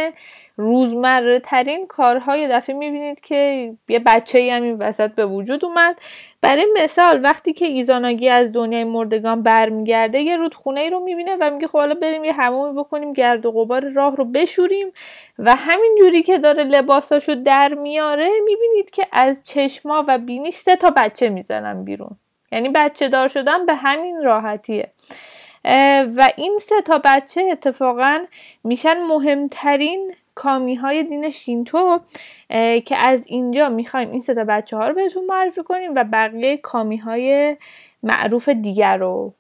روزمره 0.60 1.40
ترین 1.40 1.88
کارهای 1.88 2.48
دفعه 2.48 2.76
می‌بینید 2.76 3.20
که 3.20 3.72
یه 3.90 4.00
بچه 4.00 4.50
هم 4.52 4.64
این 4.64 4.78
وسط 4.78 5.12
به 5.12 5.26
وجود 5.26 5.66
اومد. 5.66 6.02
برای 6.42 6.68
مثال 6.84 7.24
وقتی 7.24 7.54
که 7.54 7.66
ایزاناگی 7.66 8.30
از 8.30 8.52
دنیای 8.52 8.84
مردگان 8.84 9.42
برمیگرده 9.42 10.20
یه 10.20 10.38
رودخونه 10.38 10.82
ای 10.82 10.90
رو 10.90 11.00
می‌بینه 11.00 11.38
و 11.40 11.52
میگه 11.52 11.68
خب 11.68 11.78
حالا 11.78 11.96
بریم 11.96 12.24
یه 12.24 12.34
همومی 12.34 12.80
بکنیم 12.80 13.14
گرد 13.14 13.46
و 13.46 13.52
غبار 13.52 13.90
راه 13.90 14.16
رو 14.16 14.26
بشوریم 14.26 14.92
و 15.40 15.56
همین 15.56 15.96
جوری 16.00 16.24
که 16.24 16.38
داره 16.38 16.64
لباساشو 16.64 17.36
در 17.36 17.74
میاره 17.74 18.30
می‌بینید 18.46 18.90
که 18.90 19.08
از 19.12 19.42
چشما 19.44 20.06
و 20.08 20.18
بینی 20.18 20.52
سه 20.52 20.76
تا 20.76 20.90
بچه 20.90 21.30
می‌زنن 21.30 21.84
بیرون. 21.84 22.18
یعنی 22.52 22.70
بچه 22.70 23.08
دار 23.08 23.28
شدن 23.28 23.66
به 23.66 23.76
همین 23.76 24.22
راحتیه. 24.24 24.92
و 26.16 26.30
این 26.36 26.58
سه 26.62 26.82
تا 26.82 27.02
بچه 27.06 27.42
اتفاقا 27.52 28.26
میشن 28.64 29.04
مهمترین 29.04 30.14
کامی 30.38 30.76
های 30.76 31.04
دین 31.04 31.30
شینتو 31.30 32.00
که 32.86 32.98
از 32.98 33.26
اینجا 33.28 33.70
می‌خوایم 33.70 34.12
این 34.12 34.22
سه 34.22 34.34
تا 34.34 34.44
بچه 34.44 34.78
ها 34.78 34.88
رو 34.88 34.96
بهتون 34.96 35.26
معرفی 35.26 35.64
کنیم 35.64 35.94
و 35.96 36.04
بقیه 36.04 36.58
کامی 36.58 36.98
های 36.98 37.58
معروف 38.04 38.50
دیگر 38.50 38.98
رو 38.98 39.34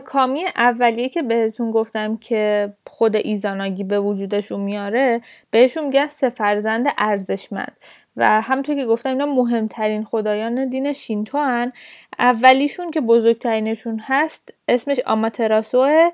کامی 0.00 0.44
اولیه 0.56 1.08
که 1.08 1.22
بهتون 1.22 1.70
گفتم 1.70 2.16
که 2.16 2.72
خود 2.86 3.16
ایزاناگی 3.16 3.84
به 3.84 4.00
وجودشون 4.00 4.60
میاره 4.60 5.20
بهشون 5.50 5.84
میگن 5.84 6.06
سه 6.06 6.30
فرزند 6.30 6.86
ارزشمند 6.98 7.76
و 8.16 8.40
همونطور 8.40 8.74
که 8.74 8.86
گفتم 8.86 9.10
اینا 9.10 9.26
مهمترین 9.26 10.04
خدایان 10.04 10.68
دین 10.68 10.92
شینتو 10.92 11.38
هن. 11.38 11.72
اولیشون 12.18 12.90
که 12.90 13.00
بزرگترینشون 13.00 14.00
هست 14.04 14.54
اسمش 14.68 15.00
آماتراسوه 15.06 16.10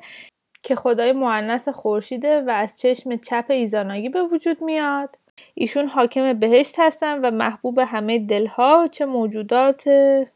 که 0.62 0.75
خدای 0.75 1.12
معنس 1.12 1.69
خورشیده 1.69 2.41
و 2.41 2.51
از 2.51 2.77
چشم 2.77 3.17
چپ 3.17 3.45
ایزاناگی 3.49 4.09
به 4.09 4.23
وجود 4.23 4.62
میاد 4.62 5.19
ایشون 5.55 5.89
حاکم 5.89 6.33
بهشت 6.33 6.75
هستن 6.79 7.19
و 7.19 7.31
محبوب 7.31 7.79
همه 7.79 8.19
دلها 8.19 8.89
چه 8.91 9.05
موجودات 9.05 9.85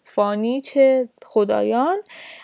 فانی 0.04 0.60
چه 0.60 1.08
خدایان. 1.24 1.98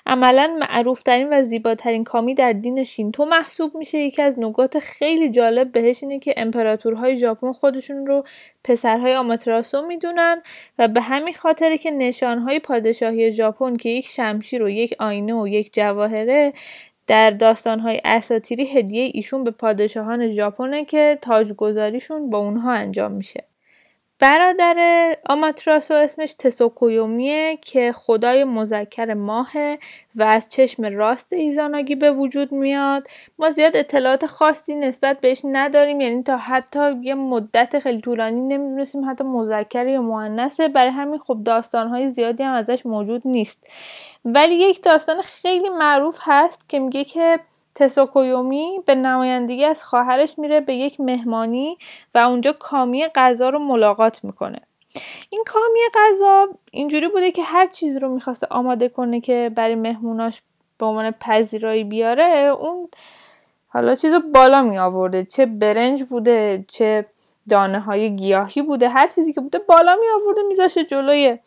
عملا 0.07 0.59
معروفترین 0.61 1.29
و 1.33 1.43
زیباترین 1.43 2.05
کامی 2.05 2.35
در 2.35 2.53
دین 2.53 2.85
شینتو 2.85 3.25
محسوب 3.25 3.77
میشه. 3.77 3.99
یکی 3.99 4.23
از 4.23 4.39
نکات 4.39 4.79
خیلی 4.79 5.31
جالب 5.31 5.73
بهش 5.73 6.03
اینه 6.03 6.19
که 6.19 6.35
امپراتورهای 6.37 7.17
ژاپن 7.17 7.53
خودشون 7.53 8.07
رو 8.07 8.25
پسرهای 8.65 9.15
آماتراسو 9.15 9.87
می‌دونن 9.87 10.43
و 10.79 10.89
به 10.89 11.01
همین 11.01 11.35
خاطره 11.35 11.79
که 11.79 11.91
نشانهای 11.91 12.59
پادشاهی 12.59 13.33
ژاپن 13.33 13.77
که 13.77 13.89
یک 13.89 14.07
شمشیر 14.07 14.63
و 14.63 14.69
یک 14.69 14.95
آینه 14.99 15.35
و 15.35 15.49
یک 15.49 15.75
جواهره 15.75 16.53
در 17.07 17.31
داستانهای 17.31 18.01
اساتیری 18.05 18.67
هدیه 18.67 19.11
ایشون 19.15 19.45
به 19.45 19.51
پادشاهان 19.51 20.29
ژاپنه 20.29 20.85
که 20.85 21.19
تاجگذاریشون 21.23 22.31
با 22.31 22.39
اونها 22.39 22.73
انجام 22.73 23.13
میشه. 23.13 23.45
برادر 24.23 24.77
آماتراسو 25.29 25.95
اسمش 25.95 26.35
تسوکویومیه 26.39 27.57
که 27.57 27.93
خدای 27.93 28.45
مذکر 28.45 29.15
ماهه 29.15 29.79
و 30.17 30.23
از 30.23 30.49
چشم 30.49 30.85
راست 30.85 31.33
ایزاناگی 31.33 31.95
به 31.95 32.13
وجود 32.13 32.53
میاد. 32.53 33.09
ما 33.39 33.51
زیاد 33.51 33.77
اطلاعات 33.77 34.27
خاصی 34.27 34.75
نسبت 34.75 35.21
بهش 35.21 35.41
نداریم 35.45 36.01
یعنی 36.01 36.23
تا 36.23 36.37
حتی 36.37 36.93
یه 37.03 37.15
مدت 37.15 37.79
خیلی 37.79 38.01
طولانی 38.01 38.41
نمی‌دونستیم 38.41 39.11
حتی 39.11 39.25
مذکر 39.25 39.87
یا 39.87 40.03
مؤنثه. 40.03 40.69
برای 40.69 40.91
همین 40.91 41.19
خب 41.19 41.39
داستانهای 41.45 42.09
زیادی 42.09 42.43
هم 42.43 42.55
ازش 42.55 42.87
موجود 42.87 43.23
نیست. 43.25 43.67
ولی 44.25 44.55
یک 44.55 44.83
داستان 44.83 45.23
خیلی 45.23 45.69
معروف 45.69 46.19
هست 46.21 46.69
که 46.69 46.79
میگه 46.79 47.05
که 47.05 47.41
تسوکویومی 47.75 48.81
به 48.87 48.95
نمایندگی 48.95 49.65
از 49.65 49.85
خواهرش 49.85 50.39
میره 50.39 50.61
به 50.61 50.75
یک 50.75 51.01
مهمانی 51.01 51.79
و 52.15 52.19
اونجا 52.19 52.53
کامی 52.53 53.07
غذا 53.15 53.49
رو 53.49 53.59
ملاقات 53.59 54.25
می‌کنه. 54.25 54.59
این 55.31 55.45
کامی 55.47 55.81
غذا 55.95 56.49
اینجوری 56.71 57.09
بوده 57.09 57.31
که 57.31 57.43
هر 57.43 57.67
چیز 57.67 57.97
رو 57.97 58.09
می‌خواسته 58.09 58.47
آماده 58.51 58.89
کنه 58.89 59.21
که 59.21 59.51
برای 59.55 59.75
مهموناش 59.75 60.43
به 60.79 60.87
عنوان 60.87 61.11
پذیرایی 61.11 61.85
بیاره 61.85 62.25
اون 62.61 62.89
حالا 63.69 63.95
چیز 63.95 64.15
رو 64.15 64.21
بالا 64.35 64.63
می 64.63 64.79
آورده 64.79 65.25
چه 65.25 65.47
برنج 65.47 66.03
بوده 66.03 66.65
چه 66.69 67.07
دانه 67.49 67.81
های 67.81 68.17
گیاهی 68.17 68.63
بوده 68.63 68.89
هر 68.89 69.09
چیزی 69.09 69.33
که 69.33 69.41
بوده 69.41 69.59
بالا 69.59 69.97
می 69.97 70.23
آورده 70.23 70.43
میذاشه 70.49 70.85
جلوی 70.85 71.39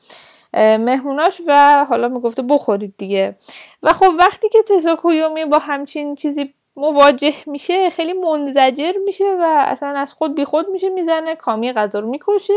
مهموناش 0.56 1.42
و 1.48 1.86
حالا 1.90 2.08
می‌گفته 2.08 2.42
بخورید 2.42 2.94
دیگه. 2.98 3.36
و 3.84 3.94
خب 3.94 4.12
وقتی 4.20 4.50
که 4.50 4.60
تساکویومی 4.64 5.46
با 5.46 5.60
همچین 5.60 6.16
چیزی 6.16 6.54
مواجه 6.76 7.34
میشه 7.46 7.90
خیلی 7.90 8.14
منزجر 8.14 8.92
میشه 9.06 9.36
و 9.40 9.66
اصلا 9.68 9.90
از 9.90 10.14
خود 10.14 10.36
بی 10.36 10.46
خود 10.46 10.70
میشه 10.70 10.90
می‌زنه 10.90 11.36
کامی 11.36 11.74
غذا 11.74 12.00
رو 12.00 12.10
می‌کشه. 12.10 12.54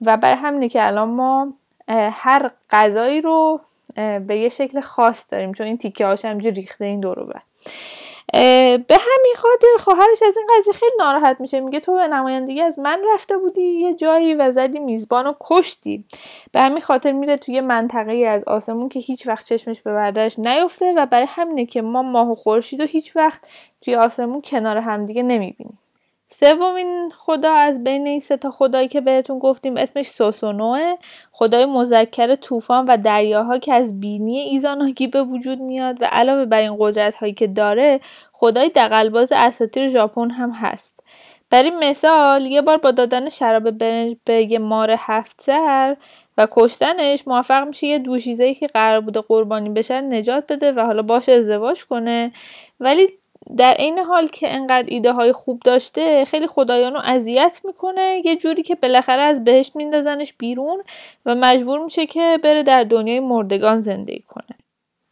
و 0.00 0.16
بر 0.16 0.34
همینه 0.34 0.68
که 0.68 0.86
الان 0.86 1.08
ما 1.08 1.52
هر 2.12 2.50
غذایی 2.70 3.20
رو 3.20 3.60
به 3.96 4.38
یه 4.38 4.48
شکل 4.48 4.80
خاص 4.80 5.26
داریم 5.30 5.52
چون 5.52 5.66
این 5.66 5.78
تیکه 5.78 6.06
هاش 6.06 6.24
همجور 6.24 6.52
ریخته 6.52 6.84
این 6.84 7.00
دورو 7.00 7.24
بر. 7.24 7.40
به 8.32 8.96
همین 9.00 9.34
خاطر 9.36 9.66
خواهرش 9.78 10.22
از 10.22 10.36
این 10.36 10.46
قضیه 10.58 10.72
خیلی 10.72 10.92
ناراحت 10.98 11.40
میشه. 11.40 11.60
میگه 11.60 11.80
تو 11.80 11.94
به 11.94 12.06
نمایندگی 12.06 12.60
از 12.60 12.78
من 12.78 13.00
رفته 13.14 13.36
بودی 13.36 13.62
یه 13.62 13.94
جایی 13.94 14.34
و 14.34 14.52
زدی 14.52 14.78
میزبان 14.78 15.26
و 15.26 15.32
کشتی. 15.40 16.04
به 16.52 16.60
همین 16.60 16.80
خاطر 16.80 17.12
میره 17.12 17.36
توی 17.36 17.60
منطقه 17.60 18.12
از 18.12 18.44
آسمون 18.44 18.88
که 18.88 19.00
هیچ 19.00 19.26
وقت 19.26 19.46
چشمش 19.46 19.80
به 19.80 19.92
بردش 19.92 20.38
نیفته 20.38 20.92
و 20.96 21.06
برای 21.06 21.26
همینه 21.28 21.66
که 21.66 21.82
ما 21.82 22.02
ماه 22.02 22.30
و 22.30 22.34
خورشید 22.34 22.80
و 22.80 22.84
هیچ 22.84 23.16
وقت 23.16 23.50
توی 23.80 23.94
آسمون 23.94 24.42
کنار 24.42 24.76
همدیگه 24.76 25.22
نمی‌بینیم. 25.22 25.78
سومین 26.30 27.10
خدا 27.16 27.52
از 27.52 27.84
بین 27.84 28.06
این 28.06 28.20
سه 28.20 28.36
تا 28.36 28.50
خدایی 28.50 28.88
که 28.88 29.00
بهتون 29.00 29.38
گفتیم 29.38 29.76
اسمش 29.76 30.06
سوسونوه. 30.06 30.94
خدای 31.32 31.66
مذکر 31.66 32.34
طوفان 32.34 32.84
و 32.84 32.96
دریاها 32.96 33.58
که 33.58 33.74
از 33.74 34.00
بینی 34.00 34.38
ایزاناگی 34.38 35.06
به 35.06 35.22
وجود 35.22 35.60
میاد 35.60 36.02
و 36.02 36.04
علاوه 36.12 36.44
بر 36.44 36.60
این 36.60 36.76
قدرت 36.78 37.14
هایی 37.14 37.32
که 37.34 37.46
داره 37.46 38.00
خدای 38.32 38.68
دقلباز 38.68 39.32
اساطیر 39.32 39.88
ژاپن 39.88 40.30
هم 40.30 40.50
هست. 40.50 41.04
برای 41.50 41.70
مثال 41.80 42.46
یه 42.46 42.62
بار 42.62 42.76
با 42.76 42.90
دادن 42.90 43.28
شراب 43.28 43.70
برنج 43.70 44.16
به 44.24 44.52
یه 44.52 44.58
مار 44.58 44.94
هفت 44.98 45.40
سر 45.40 45.96
و 46.38 46.46
کشتنش 46.50 47.28
موفق 47.28 47.66
میشه 47.66 47.86
یه 47.86 47.98
دوشیزه 47.98 48.54
که 48.54 48.66
قرار 48.66 49.00
بوده 49.00 49.20
قربانی 49.20 49.70
بشه 49.70 50.00
نجات 50.00 50.52
بده 50.52 50.72
و 50.72 50.80
حالا 50.80 51.02
باش 51.02 51.28
ازدواج 51.28 51.84
کنه. 51.84 52.32
ولی 52.80 53.08
در 53.56 53.74
این 53.78 53.98
حال 53.98 54.26
که 54.26 54.54
انقدر 54.54 54.88
ایده 54.88 55.12
های 55.12 55.32
خوب 55.32 55.60
داشته 55.64 56.24
خیلی 56.24 56.46
خدایان 56.46 56.92
رو 56.94 57.00
اذیت 57.04 57.60
می‌کنه. 57.64 58.22
یه 58.24 58.36
جوری 58.36 58.62
که 58.62 58.74
بالاخره 58.74 59.22
از 59.22 59.44
بهشت 59.44 59.76
میندازنش 59.76 60.32
بیرون 60.32 60.82
و 61.26 61.34
مجبور 61.34 61.84
میشه 61.84 62.06
که 62.06 62.38
بره 62.42 62.62
در 62.62 62.84
دنیای 62.84 63.20
مردگان 63.20 63.78
زندگی 63.78 64.24
کنه. 64.28 64.58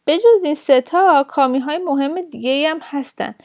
به 0.05 0.17
جز 0.17 0.43
این 0.43 0.55
ستا 0.55 1.25
کامی 1.27 1.59
های 1.59 1.77
مهم 1.77 2.21
دیگه 2.21 2.69
هم 2.69 2.79
هستن. 2.81 3.35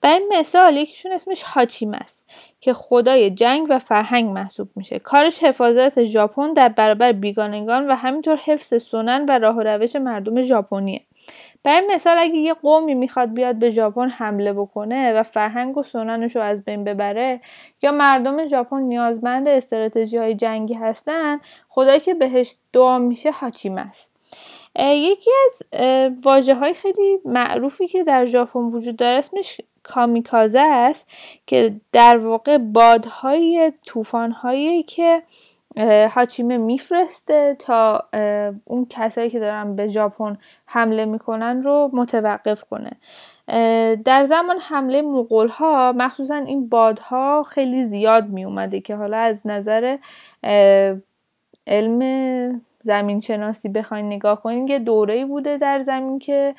برای 0.00 0.22
مثال 0.30 0.76
یکیشون 0.76 1.12
اسمش 1.12 1.42
هاچیم 1.42 1.94
است 1.94 2.26
که 2.60 2.72
خدای 2.72 3.30
جنگ 3.30 3.66
و 3.70 3.78
فرهنگ 3.78 4.30
محسوب 4.30 4.68
میشه. 4.76 4.98
کارش 4.98 5.44
حفاظت 5.44 6.04
ژاپن 6.04 6.52
در 6.52 6.68
برابر 6.68 7.12
بیگانگان 7.12 7.90
و 7.90 7.94
همینطور 7.94 8.36
حفظ 8.36 8.82
سنن 8.82 9.26
و 9.28 9.38
راه 9.38 9.56
و 9.56 9.60
روش 9.60 9.96
مردم 9.96 10.42
ژاپنیه. 10.42 11.00
برای 11.68 11.86
مثال 11.86 12.18
اگه 12.18 12.36
یه 12.36 12.54
قومی 12.54 12.94
می‌خواد 12.94 13.34
بیاد 13.34 13.56
به 13.56 13.70
ژاپن 13.70 14.08
حمله 14.08 14.52
بکنه 14.52 15.12
و 15.12 15.22
فرهنگ 15.22 15.76
و 15.76 15.82
سننش 15.82 16.36
رو 16.36 16.42
از 16.42 16.64
بین 16.64 16.84
ببره 16.84 17.40
یا 17.82 17.92
مردم 17.92 18.46
ژاپن 18.46 18.82
نیازمند 18.82 19.48
استراتژی 19.48 20.16
های 20.16 20.34
جنگی 20.34 20.74
هستن 20.74 21.40
خدایی 21.68 22.00
که 22.00 22.14
بهش 22.14 22.56
دعا 22.72 22.98
میشه 22.98 23.30
هاچیمه 23.30 23.80
است. 23.80 24.10
یکی 24.78 25.30
از 25.46 25.62
واجه 26.24 26.54
های 26.54 26.74
خیلی 26.74 27.18
معروفی 27.24 27.86
که 27.86 28.04
در 28.04 28.24
ژاپن 28.24 28.60
وجود 28.60 28.96
داره 28.96 29.18
اسمش 29.18 29.60
کامیکازه 29.82 30.60
است 30.60 31.06
که 31.46 31.80
در 31.92 32.18
واقع 32.18 32.58
بادهای 32.58 33.72
طوفانهایی 33.86 34.82
که 34.82 35.22
هاچیمه 36.10 36.56
میفرسته 36.56 37.56
تا 37.58 38.04
اون 38.64 38.86
کسایی 38.90 39.30
که 39.30 39.38
دارن 39.38 39.76
به 39.76 39.86
ژاپن 39.86 40.36
حمله 40.66 41.04
می‌کنن 41.04 41.62
رو 41.62 41.90
متوقف 41.92 42.64
کنه. 42.64 42.90
در 44.04 44.26
زمان 44.26 44.58
حمله 44.60 45.02
مغول 45.02 45.48
ها 45.48 45.92
مخصوصا 45.96 46.34
این 46.34 46.68
بادها 46.68 47.42
خیلی 47.42 47.84
زیاد 47.84 48.28
می 48.28 48.44
اومده 48.44 48.80
که 48.80 48.96
حالا 48.96 49.16
از 49.18 49.46
نظر 49.46 49.96
علم 51.66 52.62
زمین 52.80 53.20
شناسی 53.20 53.68
بخواین 53.68 54.06
نگاه 54.06 54.42
کنین 54.42 54.68
یه 54.68 54.78
دوره 54.78 55.24
بوده 55.24 55.56
در 55.58 55.82
زمین 55.82 56.18
که 56.18 56.54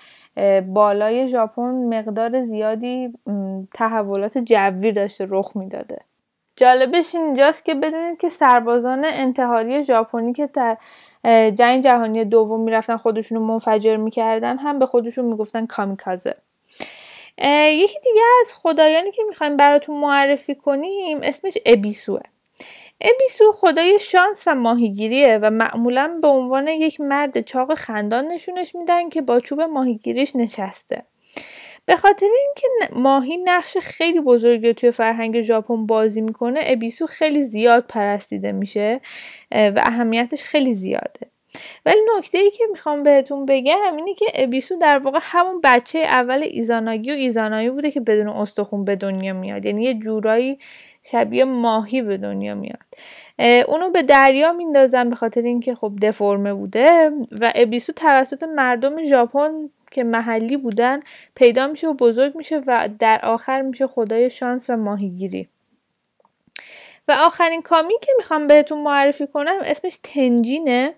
بالای 0.67 1.27
ژاپن 1.27 1.71
مقدار 1.97 2.43
زیادی 2.43 3.13
تحولات 3.73 4.37
جوی 4.37 4.91
داشته 4.91 5.27
رخ 5.29 5.55
می‌داده. 5.55 5.99
جالبش 6.59 7.15
اینجاست 7.15 7.65
که 7.65 7.73
بدونید 7.73 8.17
که 8.17 8.29
سربازان 8.29 9.05
انتحاری 9.05 9.83
ژاپنی 9.83 10.33
که 10.33 10.47
در 10.47 10.77
جنگ 11.51 11.83
جهانی 11.83 12.25
دوم 12.25 12.59
می‌رفتن 12.59 12.97
خودشون 12.97 13.37
رو 13.37 13.45
منفجر 13.45 13.95
می‌کردن 13.97 14.57
هم 14.57 14.79
به 14.79 14.85
خودشون 14.85 15.25
می‌گفتن 15.25 15.65
کامیکازه. 15.65 16.35
یکی 17.67 17.99
دیگه 18.03 18.21
از 18.41 18.53
خدایانی 18.53 19.11
که 19.11 19.23
می‌خوایم 19.27 19.57
براتون 19.57 19.95
معرفی 19.97 20.55
کنیم 20.55 21.19
اسمش 21.23 21.57
ابیسوه. 21.65 22.21
ابیسو 23.01 23.51
خدای 23.51 23.99
شانس 23.99 24.43
و 24.47 24.55
ماهیگیریه 24.55 25.39
و 25.41 25.49
معمولا 25.49 26.19
به 26.21 26.27
عنوان 26.27 26.67
یک 26.67 27.01
مرد 27.01 27.41
چاق 27.41 27.73
خندان 27.73 28.27
نشونش 28.27 28.75
میدن 28.75 29.09
که 29.09 29.21
با 29.21 29.39
چوب 29.39 29.61
ماهیگیریش 29.61 30.35
نشسته. 30.35 31.03
به 31.85 31.95
خاطر 31.95 32.25
اینکه 32.25 32.95
ماهی 32.99 33.37
نقش 33.37 33.77
خیلی 33.77 34.19
بزرگی 34.19 34.73
توی 34.73 34.91
فرهنگ 34.91 35.41
ژاپن 35.41 35.85
بازی 35.85 36.21
می‌کنه 36.21 36.59
ابیسو 36.63 37.05
خیلی 37.05 37.41
زیاد 37.41 37.85
پرستیده 37.87 38.51
میشه 38.51 39.01
و 39.51 39.81
اهمیتش 39.83 40.43
خیلی 40.43 40.73
زیاده. 40.73 41.19
ولی 41.85 41.97
نکته 42.17 42.37
ای 42.37 42.51
که 42.51 42.63
می‌خوام 42.71 43.03
بهتون 43.03 43.45
بگم 43.45 43.95
اینه 43.95 44.13
که 44.13 44.25
ابیسو 44.33 44.75
در 44.75 44.99
واقع 44.99 45.19
همون 45.21 45.61
بچه 45.63 45.99
اول 45.99 46.43
ایزاناگی 46.43 47.11
و 47.11 47.13
ایزانایی 47.13 47.69
بوده 47.69 47.91
که 47.91 47.99
بدون 47.99 48.27
استخون 48.27 48.85
به 48.85 48.95
دنیا 48.95 49.33
میاد. 49.33 49.65
یعنی 49.65 49.83
یه 49.83 49.93
جورایی 49.93 50.59
شبیه 51.03 51.43
ماهی 51.43 52.01
به 52.01 52.17
دنیا 52.17 52.55
میاد. 52.55 52.85
اونو 53.67 53.89
به 53.89 54.01
دریا 54.01 54.53
میندازن 54.53 55.09
به 55.09 55.15
خاطر 55.15 55.41
اینکه 55.41 55.75
خب 55.75 55.91
دفرمه 56.01 56.53
بوده 56.53 57.11
و 57.41 57.51
ابیسو 57.55 57.93
توسط 57.93 58.43
مردم 58.43 59.03
ژاپن 59.03 59.69
که 59.91 60.03
محلی 60.03 60.57
بودن 60.57 60.99
پیدا 61.35 61.67
میشه 61.67 61.87
و 61.87 61.93
بزرگ 61.93 62.37
میشه 62.37 62.61
و 62.67 62.89
در 62.99 63.19
آخر 63.23 63.61
میشه 63.61 63.87
خدای 63.87 64.29
شانس 64.29 64.69
و 64.69 64.75
ماهیگیری. 64.75 65.47
و 67.07 67.11
آخرین 67.11 67.61
کامی 67.61 67.93
که 68.01 68.11
می‌خوام 68.17 68.47
بهتون 68.47 68.83
معرفی 68.83 69.27
کنم 69.27 69.57
اسمش 69.63 69.99
تنجینه 70.03 70.93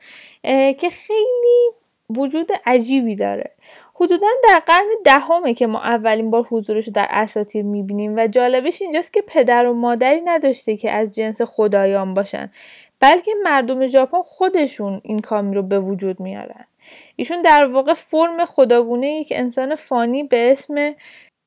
که 0.78 0.90
خیلی 0.92 1.72
وجود 2.10 2.50
عجیبی 2.66 3.16
داره. 3.16 3.52
حدودا 3.96 4.28
در 4.44 4.60
قرن 4.60 4.88
دهمه 5.06 5.54
که 5.54 5.68
ما 5.68 5.82
اولین 5.82 6.32
بار 6.32 6.44
حضورش 6.44 6.88
رو 6.88 6.94
در 6.94 7.08
اساتیر 7.10 7.64
می‌بینیم 7.64 8.16
و 8.16 8.28
جالبش 8.28 8.82
اینجاست 8.82 9.14
که 9.14 9.24
پدر 9.28 9.66
و 9.66 9.74
مادری 9.74 10.22
نداشته 10.22 10.78
که 10.78 10.92
از 10.92 11.12
جنس 11.12 11.42
خدایان 11.42 12.14
باشن 12.14 12.52
بلکه 13.00 13.32
مردم 13.44 13.88
ژاپن 13.88 14.22
خودشون 14.22 15.02
این 15.04 15.20
کامی 15.20 15.56
رو 15.56 15.64
به 15.64 15.80
وجود 15.80 16.20
میارن. 16.20 16.66
ایشون 17.16 17.42
در 17.42 17.66
واقع 17.66 17.94
فرم 17.94 18.46
خداگونه 18.46 19.08
یک 19.08 19.34
انسان 19.36 19.76
فانی 19.76 20.24
به 20.24 20.52
اسم 20.52 20.96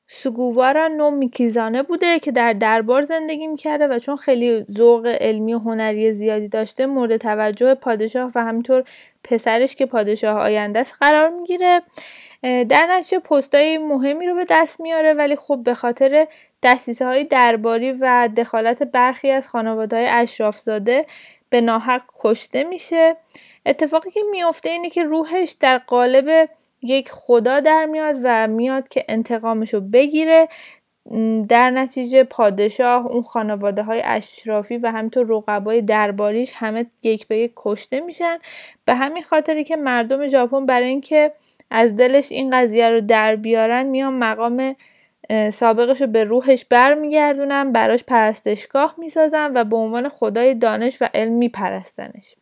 سوگوارا 0.07 0.87
نو 0.87 1.11
میکیزانه 1.11 1.83
بوده 1.83 2.19
که 2.19 2.31
در 2.31 2.53
دربار 2.53 3.01
زندگی 3.01 3.47
می‌کرده 3.47 3.87
و 3.87 3.99
چون 3.99 4.15
خیلی 4.15 4.65
ذوق 4.71 5.05
علمی 5.19 5.53
و 5.53 5.59
هنری 5.59 6.13
زیادی 6.13 6.47
داشته 6.47 6.85
مورد 6.85 7.17
توجه 7.17 7.75
پادشاه 7.75 8.31
و 8.35 8.43
همینطور 8.43 8.83
پسرش 9.23 9.75
که 9.75 9.85
پادشاه 9.85 10.39
آینده 10.39 10.79
است 10.79 10.95
قرار 10.99 11.29
می‌گیره. 11.29 11.81
در 12.43 12.87
نتیجه 12.89 13.19
پستای 13.19 13.77
مهمی 13.77 14.27
رو 14.27 14.35
به 14.35 14.45
دست 14.49 14.79
میاره 14.81 15.13
ولی 15.13 15.35
خب 15.35 15.59
به 15.63 15.73
خاطر 15.73 16.27
دستیسه 16.63 17.05
های 17.05 17.23
درباری 17.23 17.91
و 17.91 18.29
دخالت 18.37 18.83
برخی 18.83 19.31
از 19.31 19.47
خانواده 19.47 19.95
های 19.95 20.07
اشرافزاده 20.07 21.05
به 21.49 21.61
ناحق 21.61 22.01
کشته 22.19 22.63
میشه. 22.63 23.15
اتفاقی 23.65 24.11
که 24.11 24.19
میافته 24.31 24.69
اینه 24.69 24.89
که 24.89 25.03
روحش 25.03 25.51
در 25.59 25.77
قالب 25.77 26.49
یک 26.81 27.09
خدا 27.09 27.59
در 27.59 27.85
میاد 27.85 28.15
و 28.23 28.47
میاد 28.47 28.87
که 28.87 29.05
انتقامش 29.07 29.73
رو 29.73 29.81
بگیره. 29.81 30.47
در 31.49 31.69
نتیجه 31.69 32.23
پادشاه 32.23 33.07
اون 33.07 33.21
خانواده 33.23 33.83
های 33.83 34.01
اشرافی 34.05 34.77
و 34.77 34.91
همینطور 34.91 35.27
رقبای 35.29 35.81
درباریش 35.81 36.51
همه 36.55 36.85
یک 37.03 37.27
به 37.27 37.37
یک 37.37 37.51
کشته 37.55 37.99
میشن. 37.99 38.37
به 38.85 38.93
همین 38.95 39.23
خاطری 39.23 39.63
که 39.63 39.75
مردم 39.75 40.27
ژاپن 40.27 40.65
برای 40.65 40.87
اینکه 40.87 41.31
از 41.71 41.95
دلش 41.95 42.31
این 42.31 42.49
قضیه 42.49 42.89
رو 42.89 43.01
در 43.01 43.35
بیارن 43.35 43.83
میان 43.83 44.13
مقام 44.13 44.75
سابقش 45.53 46.01
رو 46.01 46.07
به 46.07 46.23
روحش 46.23 46.65
برمیگردونن 46.65 47.71
براش 47.71 48.03
پرستشگاه 48.03 48.95
می‌سازن 48.97 49.51
و 49.55 49.63
به 49.63 49.75
عنوان 49.75 50.09
خدای 50.09 50.55
دانش 50.55 51.01
و 51.01 51.09
علم 51.13 51.33
میپرستنش. 51.33 52.35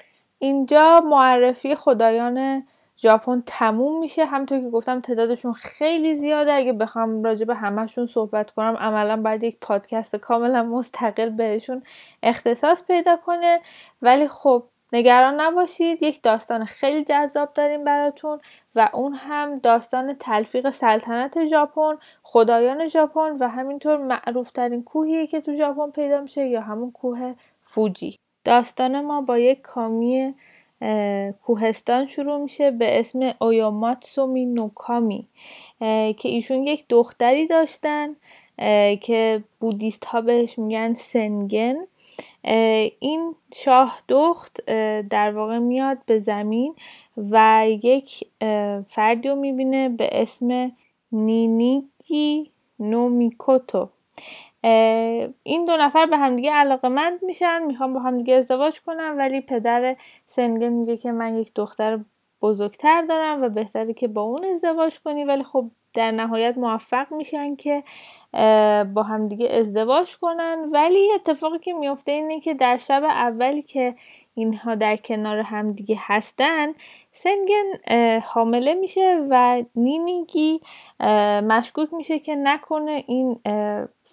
اینجا 0.43 1.01
معرفی 1.06 1.75
خدایان 1.75 2.67
ژاپن 2.97 3.43
تموم 3.45 3.99
میشه. 3.99 4.25
همونطور 4.25 4.60
که 4.60 4.69
گفتم 4.69 5.01
تعدادشون 5.01 5.53
خیلی 5.53 6.15
زیاده. 6.15 6.53
اگه 6.53 6.73
بخوام 6.73 7.23
راجع 7.23 7.45
به 7.45 7.56
همهشون 7.56 8.06
صحبت 8.06 8.51
کنم 8.51 8.77
عملا 8.77 9.21
باید 9.21 9.43
یک 9.43 9.58
پادکست 9.62 10.15
کاملا 10.15 10.63
مستقل 10.63 11.29
بهشون 11.29 11.84
اختصاص 12.23 12.86
پیدا 12.88 13.17
کنه. 13.17 13.62
ولی 14.01 14.27
خب 14.27 14.63
نگران 14.93 15.41
نباشید. 15.41 16.03
یک 16.03 16.21
داستان 16.23 16.65
خیلی 16.65 17.03
جذاب 17.03 17.53
داریم 17.53 17.84
براتون 17.84 18.39
و 18.75 18.89
اون 18.93 19.13
هم 19.13 19.60
داستان 19.60 20.13
تلفیق 20.13 20.69
سلطنت 20.69 21.45
ژاپن 21.45 21.97
خدایان 22.23 22.88
ژاپن 22.88 23.38
و 23.39 23.49
همینطور 23.49 23.97
معروفترین 23.97 24.84
کوهیه 24.84 25.27
که 25.27 25.41
تو 25.41 25.56
ژاپن 25.56 25.91
پیدا 25.91 26.21
میشه 26.21 26.45
یا 26.45 26.62
همون 26.62 26.91
کوه 26.91 27.34
فوجی. 27.62 28.19
داستان 28.43 29.06
ما 29.06 29.21
با 29.21 29.38
یک 29.38 29.62
کامی 29.62 30.34
کوهستان 31.43 32.08
شروع 32.08 32.38
میشه 32.38 32.71
به 32.71 32.99
اسم 32.99 33.34
اویاماتسومی 33.41 34.45
نوکامی 34.45 35.27
که 36.17 36.29
ایشون 36.29 36.67
یک 36.67 36.86
دختری 36.89 37.47
داشتن 37.47 38.15
که 39.01 39.43
بودیست 39.60 40.06
ها 40.06 40.21
بهش 40.21 40.60
میگن 40.60 40.93
سنگن. 40.93 41.75
این 42.99 43.36
شاه 43.56 43.99
دخت 44.10 44.65
در 45.10 45.32
واقع 45.32 45.58
میاد 45.58 45.97
به 46.06 46.19
زمین 46.19 46.75
و 47.17 47.65
یک 47.84 48.27
فردی 48.89 49.29
رو 49.29 49.36
می‌بینه 49.36 49.89
به 49.89 50.10
اسم 50.12 50.71
نینیگی 51.12 52.51
نومیکوتو. 52.79 53.89
این 55.43 55.65
دو 55.65 55.78
نفر 55.78 56.06
به 56.06 56.17
همدیگه 56.17 56.52
علاقه 56.52 56.89
مند 56.89 57.19
میشن 57.23 57.63
می‌خوام 57.63 57.93
با 57.93 57.99
همدیگه 57.99 58.36
ازدواج 58.36 58.82
کنم 58.82 59.15
ولی 59.17 59.41
پدر 59.41 59.95
سنگن 60.28 60.69
میگه 60.69 60.97
که 60.97 61.12
من 61.12 61.36
یک 61.36 61.52
دختر 61.56 61.99
بزرگتر 62.41 63.02
دارم 63.02 63.41
و 63.41 63.49
بهتره 63.49 63.93
که 63.93 64.08
با 64.08 64.21
اون 64.21 64.45
ازدواج 64.45 64.99
کنی. 64.99 65.23
ولی 65.23 65.43
خب 65.43 65.65
در 65.93 66.12
نهایت 66.12 66.58
موفق 66.58 67.13
میشن 67.13 67.56
که 67.56 67.84
با 68.93 69.04
همدیگه 69.04 69.49
ازدواج 69.52 70.17
کنن. 70.17 70.69
ولی 70.71 71.12
اتفاقی 71.15 71.60
که 71.60 71.73
میفته 71.73 72.12
اینه 72.12 72.39
که 72.39 72.54
در 72.54 72.78
شب 72.78 73.04
اولی 73.04 73.62
که 73.62 73.95
اینها 74.36 74.76
در 74.76 74.95
کنار 74.97 75.39
همدیگه 75.39 75.97
هستن 75.99 76.73
سنگن 77.12 78.19
حامله 78.19 78.73
میشه 78.73 79.28
و 79.30 79.63
نینیگی 79.76 80.62
مشکوک 81.43 81.93
میشه 81.93 82.19
که 82.19 82.36
نکنه 82.36 83.04
این 83.08 83.39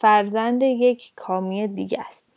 فرزند 0.01 0.63
یک 0.63 1.13
کامی 1.17 1.69
دیگه 1.69 2.01
است. 2.01 2.31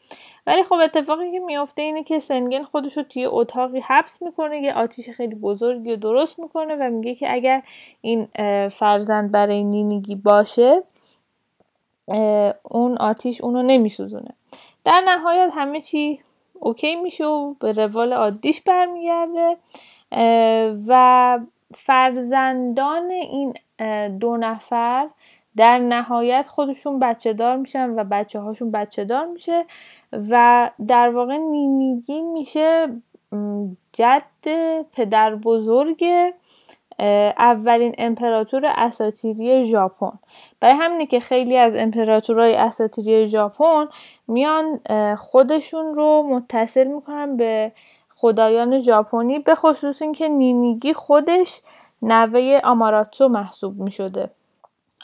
ولی 0.47 0.63
خب 0.63 0.73
اتفاقی 0.73 1.31
که 1.31 1.39
میافته 1.39 1.81
اینه 1.81 2.03
که 2.03 2.19
سنگن 2.19 2.63
خودش 2.63 2.97
رو 2.97 3.03
توی 3.03 3.25
اتاقی 3.25 3.79
حبس 3.79 4.21
می‌کنه 4.21 4.61
یه 4.61 4.73
آتیش 4.73 5.09
خیلی 5.09 5.35
بزرگی 5.35 5.89
رو 5.89 5.95
درست 5.95 6.39
می‌کنه 6.39 6.75
و 6.75 6.89
میگه 6.89 7.15
که 7.15 7.33
اگر 7.33 7.63
این 8.01 8.27
فرزند 8.69 9.31
برای 9.31 9.63
نینیگی 9.63 10.15
باشه 10.15 10.83
اون 12.63 12.97
آتیش 12.97 13.41
اونو 13.41 13.63
نمیسوزونه. 13.63 14.29
در 14.85 15.01
نهایت 15.05 15.49
همه 15.53 15.81
چی 15.81 16.19
اوکی 16.53 16.95
میشه 16.95 17.25
و 17.25 17.53
به 17.53 17.71
روال 17.71 18.13
عادیش 18.13 18.61
برمیگرده 18.61 19.57
و 20.87 21.39
فرزندان 21.75 23.11
این 23.11 23.53
دو 24.19 24.37
نفر 24.37 25.09
در 25.57 25.77
نهایت 25.77 26.47
خودشون 26.47 26.99
بچه 26.99 27.33
دار 27.33 27.57
میشن 27.57 27.89
و 27.89 28.03
بچه 28.03 28.39
هاشون 28.39 28.71
بچه 28.71 29.05
دار 29.05 29.25
میشه 29.25 29.65
و 30.29 30.69
در 30.87 31.09
واقع 31.09 31.37
نینیگی 31.37 32.21
میشه 32.21 32.87
جد 33.93 34.23
پدر 34.93 35.35
بزرگ 35.35 36.05
اولین 37.37 37.95
امپراتور 37.97 38.65
اساتیری 38.65 39.63
ژاپن. 39.63 40.19
برای 40.59 40.75
همینه 40.75 41.05
که 41.05 41.19
خیلی 41.19 41.57
از 41.57 41.75
امپراتورهای 41.75 42.55
اساتیری 42.55 43.27
ژاپن 43.27 43.87
میان 44.27 44.79
خودشون 45.15 45.93
رو 45.93 46.23
متصل 46.23 46.87
می‌کنن 46.87 47.37
به 47.37 47.71
خدایان 48.15 48.79
ژاپنی 48.79 49.39
به 49.39 49.55
خصوص 49.55 50.01
اینکه 50.01 50.29
نینیگی 50.29 50.93
خودش 50.93 51.61
نوه 52.01 52.59
آماراتسو 52.63 53.27
محسوب 53.27 53.79
می‌شده. 53.79 54.29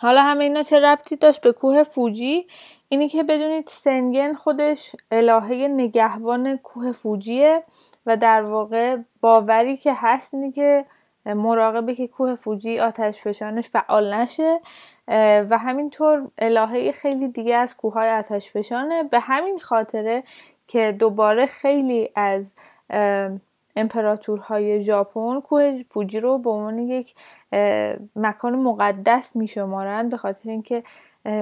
حالا 0.01 0.21
همه 0.21 0.43
اینا 0.43 0.63
چه 0.63 0.79
ربطی 0.79 1.15
داشت 1.15 1.41
به 1.41 1.51
کوه 1.51 1.83
فوجی؟ 1.83 2.47
اینی 2.89 3.09
که 3.09 3.23
بدونید 3.23 3.67
سنگن 3.67 4.33
خودش 4.33 4.95
الهه 5.12 5.67
نگهبان 5.67 6.57
کوه 6.57 6.91
فوجیه 6.91 7.63
و 8.05 8.17
در 8.17 8.41
واقع 8.41 8.97
باوری 9.21 9.77
که 9.77 9.93
هست 9.95 10.33
اینه 10.33 10.51
که 10.51 10.85
مراقبه 11.25 11.95
که 11.95 12.07
کوه 12.07 12.35
فوجی 12.35 12.79
آتش 12.79 13.21
فشانش 13.21 13.69
فعال 13.69 14.13
نشه 14.13 14.59
و 15.49 15.57
همینطور 15.57 16.27
الهه 16.38 16.91
خیلی 16.91 17.27
دیگه 17.27 17.55
از 17.55 17.77
کوههای 17.77 18.12
آتش 18.12 18.51
فشانه. 18.51 19.03
به 19.03 19.19
همین 19.19 19.59
خاطره 19.59 20.23
که 20.67 20.95
دوباره 20.99 21.45
خیلی 21.45 22.09
از 22.15 22.55
امپراتورهای 23.79 24.81
ژاپن 24.81 25.39
کوه 25.39 25.83
فوجی 25.89 26.19
رو 26.19 26.37
به 26.37 26.49
عنوان 26.49 26.79
یک 26.79 27.15
مکان 28.15 28.55
مقدس 28.55 29.35
میشمارند 29.35 30.09
به 30.09 30.17
خاطر 30.17 30.49
اینکه 30.49 30.83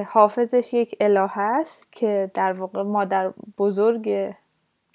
حافظش 0.07 0.73
یک 0.73 0.95
اله 0.99 1.39
است 1.39 1.91
که 1.91 2.31
در 2.33 2.51
واقع 2.51 2.81
مادر 2.81 3.33
بزرگ 3.57 4.33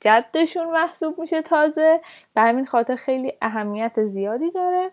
جدشون 0.00 0.70
محسوب 0.70 1.18
میشه 1.20 1.42
تازه. 1.42 2.00
به 2.34 2.40
همین 2.40 2.66
خاطر 2.66 2.96
خیلی 2.96 3.32
اهمیت 3.42 4.04
زیادی 4.04 4.50
داره. 4.50 4.90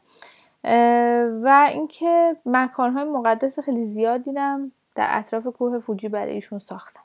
و 1.44 1.68
اینکه 1.72 2.36
مکانهای 2.46 3.04
مقدس 3.04 3.60
خیلی 3.60 3.86
زیادی 3.86 4.32
هم 4.38 4.72
در 4.96 5.08
اطراف 5.10 5.48
کوه 5.48 5.80
فوجی 5.80 6.10
برای 6.10 6.34
ایشون 6.34 6.60
ساختن. 6.60 7.02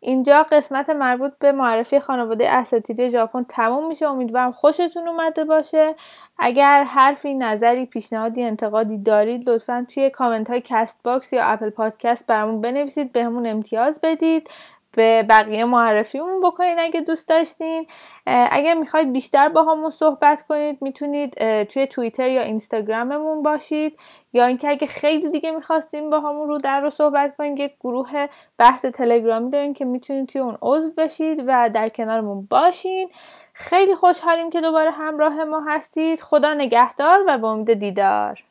اینجا 0.00 0.42
قسمت 0.42 0.90
مربوط 0.90 1.32
به 1.38 1.52
معرفی 1.52 2.00
خانواده 2.00 2.50
اساطیری 2.50 3.10
ژاپن 3.10 3.44
تموم 3.48 3.88
میشه. 3.88 4.06
امیدوارم 4.06 4.52
خوشتون 4.52 5.08
اومده 5.08 5.44
باشه. 5.44 5.94
اگر 6.38 6.84
حرفی 6.84 7.34
نظری 7.34 7.86
پیشنهادی 7.86 8.42
انتقادی 8.42 8.98
دارید 8.98 9.50
لطفا 9.50 9.86
توی 9.94 10.10
کامنت 10.10 10.50
های 10.50 10.62
Castbox 10.64 11.32
یا 11.32 11.44
Apple 11.44 11.70
Podcast 11.70 12.26
برامون 12.26 12.60
بنویسید. 12.60 13.12
بهمون 13.12 13.46
امتیاز 13.46 14.00
بدید. 14.02 14.50
به 14.98 15.22
بقیه 15.22 15.64
معرفیمون 15.64 16.40
بکنید 16.40 16.78
اگه 16.78 17.00
دوست 17.00 17.28
داشتین. 17.28 17.86
اگر 18.26 18.74
می‌خواید 18.74 19.12
بیشتر 19.12 19.48
باهامون 19.48 19.90
صحبت 19.90 20.42
کنید 20.42 20.82
می‌تونید 20.82 21.62
توی 21.64 21.86
توییتر 21.86 22.28
یا 22.28 22.42
اینستاگراممون 22.42 23.42
باشید. 23.42 23.98
یا 24.32 24.46
اینکه 24.46 24.68
اگه 24.68 24.86
خیلی 24.86 25.30
دیگه 25.30 25.50
می‌خواستید 25.50 26.10
باهامون 26.10 26.48
رو 26.48 26.58
در 26.58 26.80
رو 26.80 26.90
صحبت 26.90 27.36
کنید 27.36 27.58
یک 27.58 27.72
گروه 27.80 28.26
بحث 28.58 28.84
تلگرامی 28.84 29.50
داریم 29.50 29.74
که 29.74 29.84
می‌تونید 29.84 30.28
توی 30.28 30.40
اون 30.40 30.58
عضو 30.62 30.90
بشید 30.96 31.44
و 31.46 31.70
در 31.74 31.88
کنارمون 31.88 32.46
باشین. 32.50 33.10
خیلی 33.52 33.94
خوشحالیم 33.94 34.50
که 34.50 34.60
دوباره 34.60 34.90
همراه 34.90 35.44
ما 35.44 35.60
هستید. 35.60 36.20
خدا 36.20 36.54
نگهدار 36.54 37.20
و 37.26 37.38
به 37.38 37.46
امید 37.46 37.72
دیدار. 37.72 38.42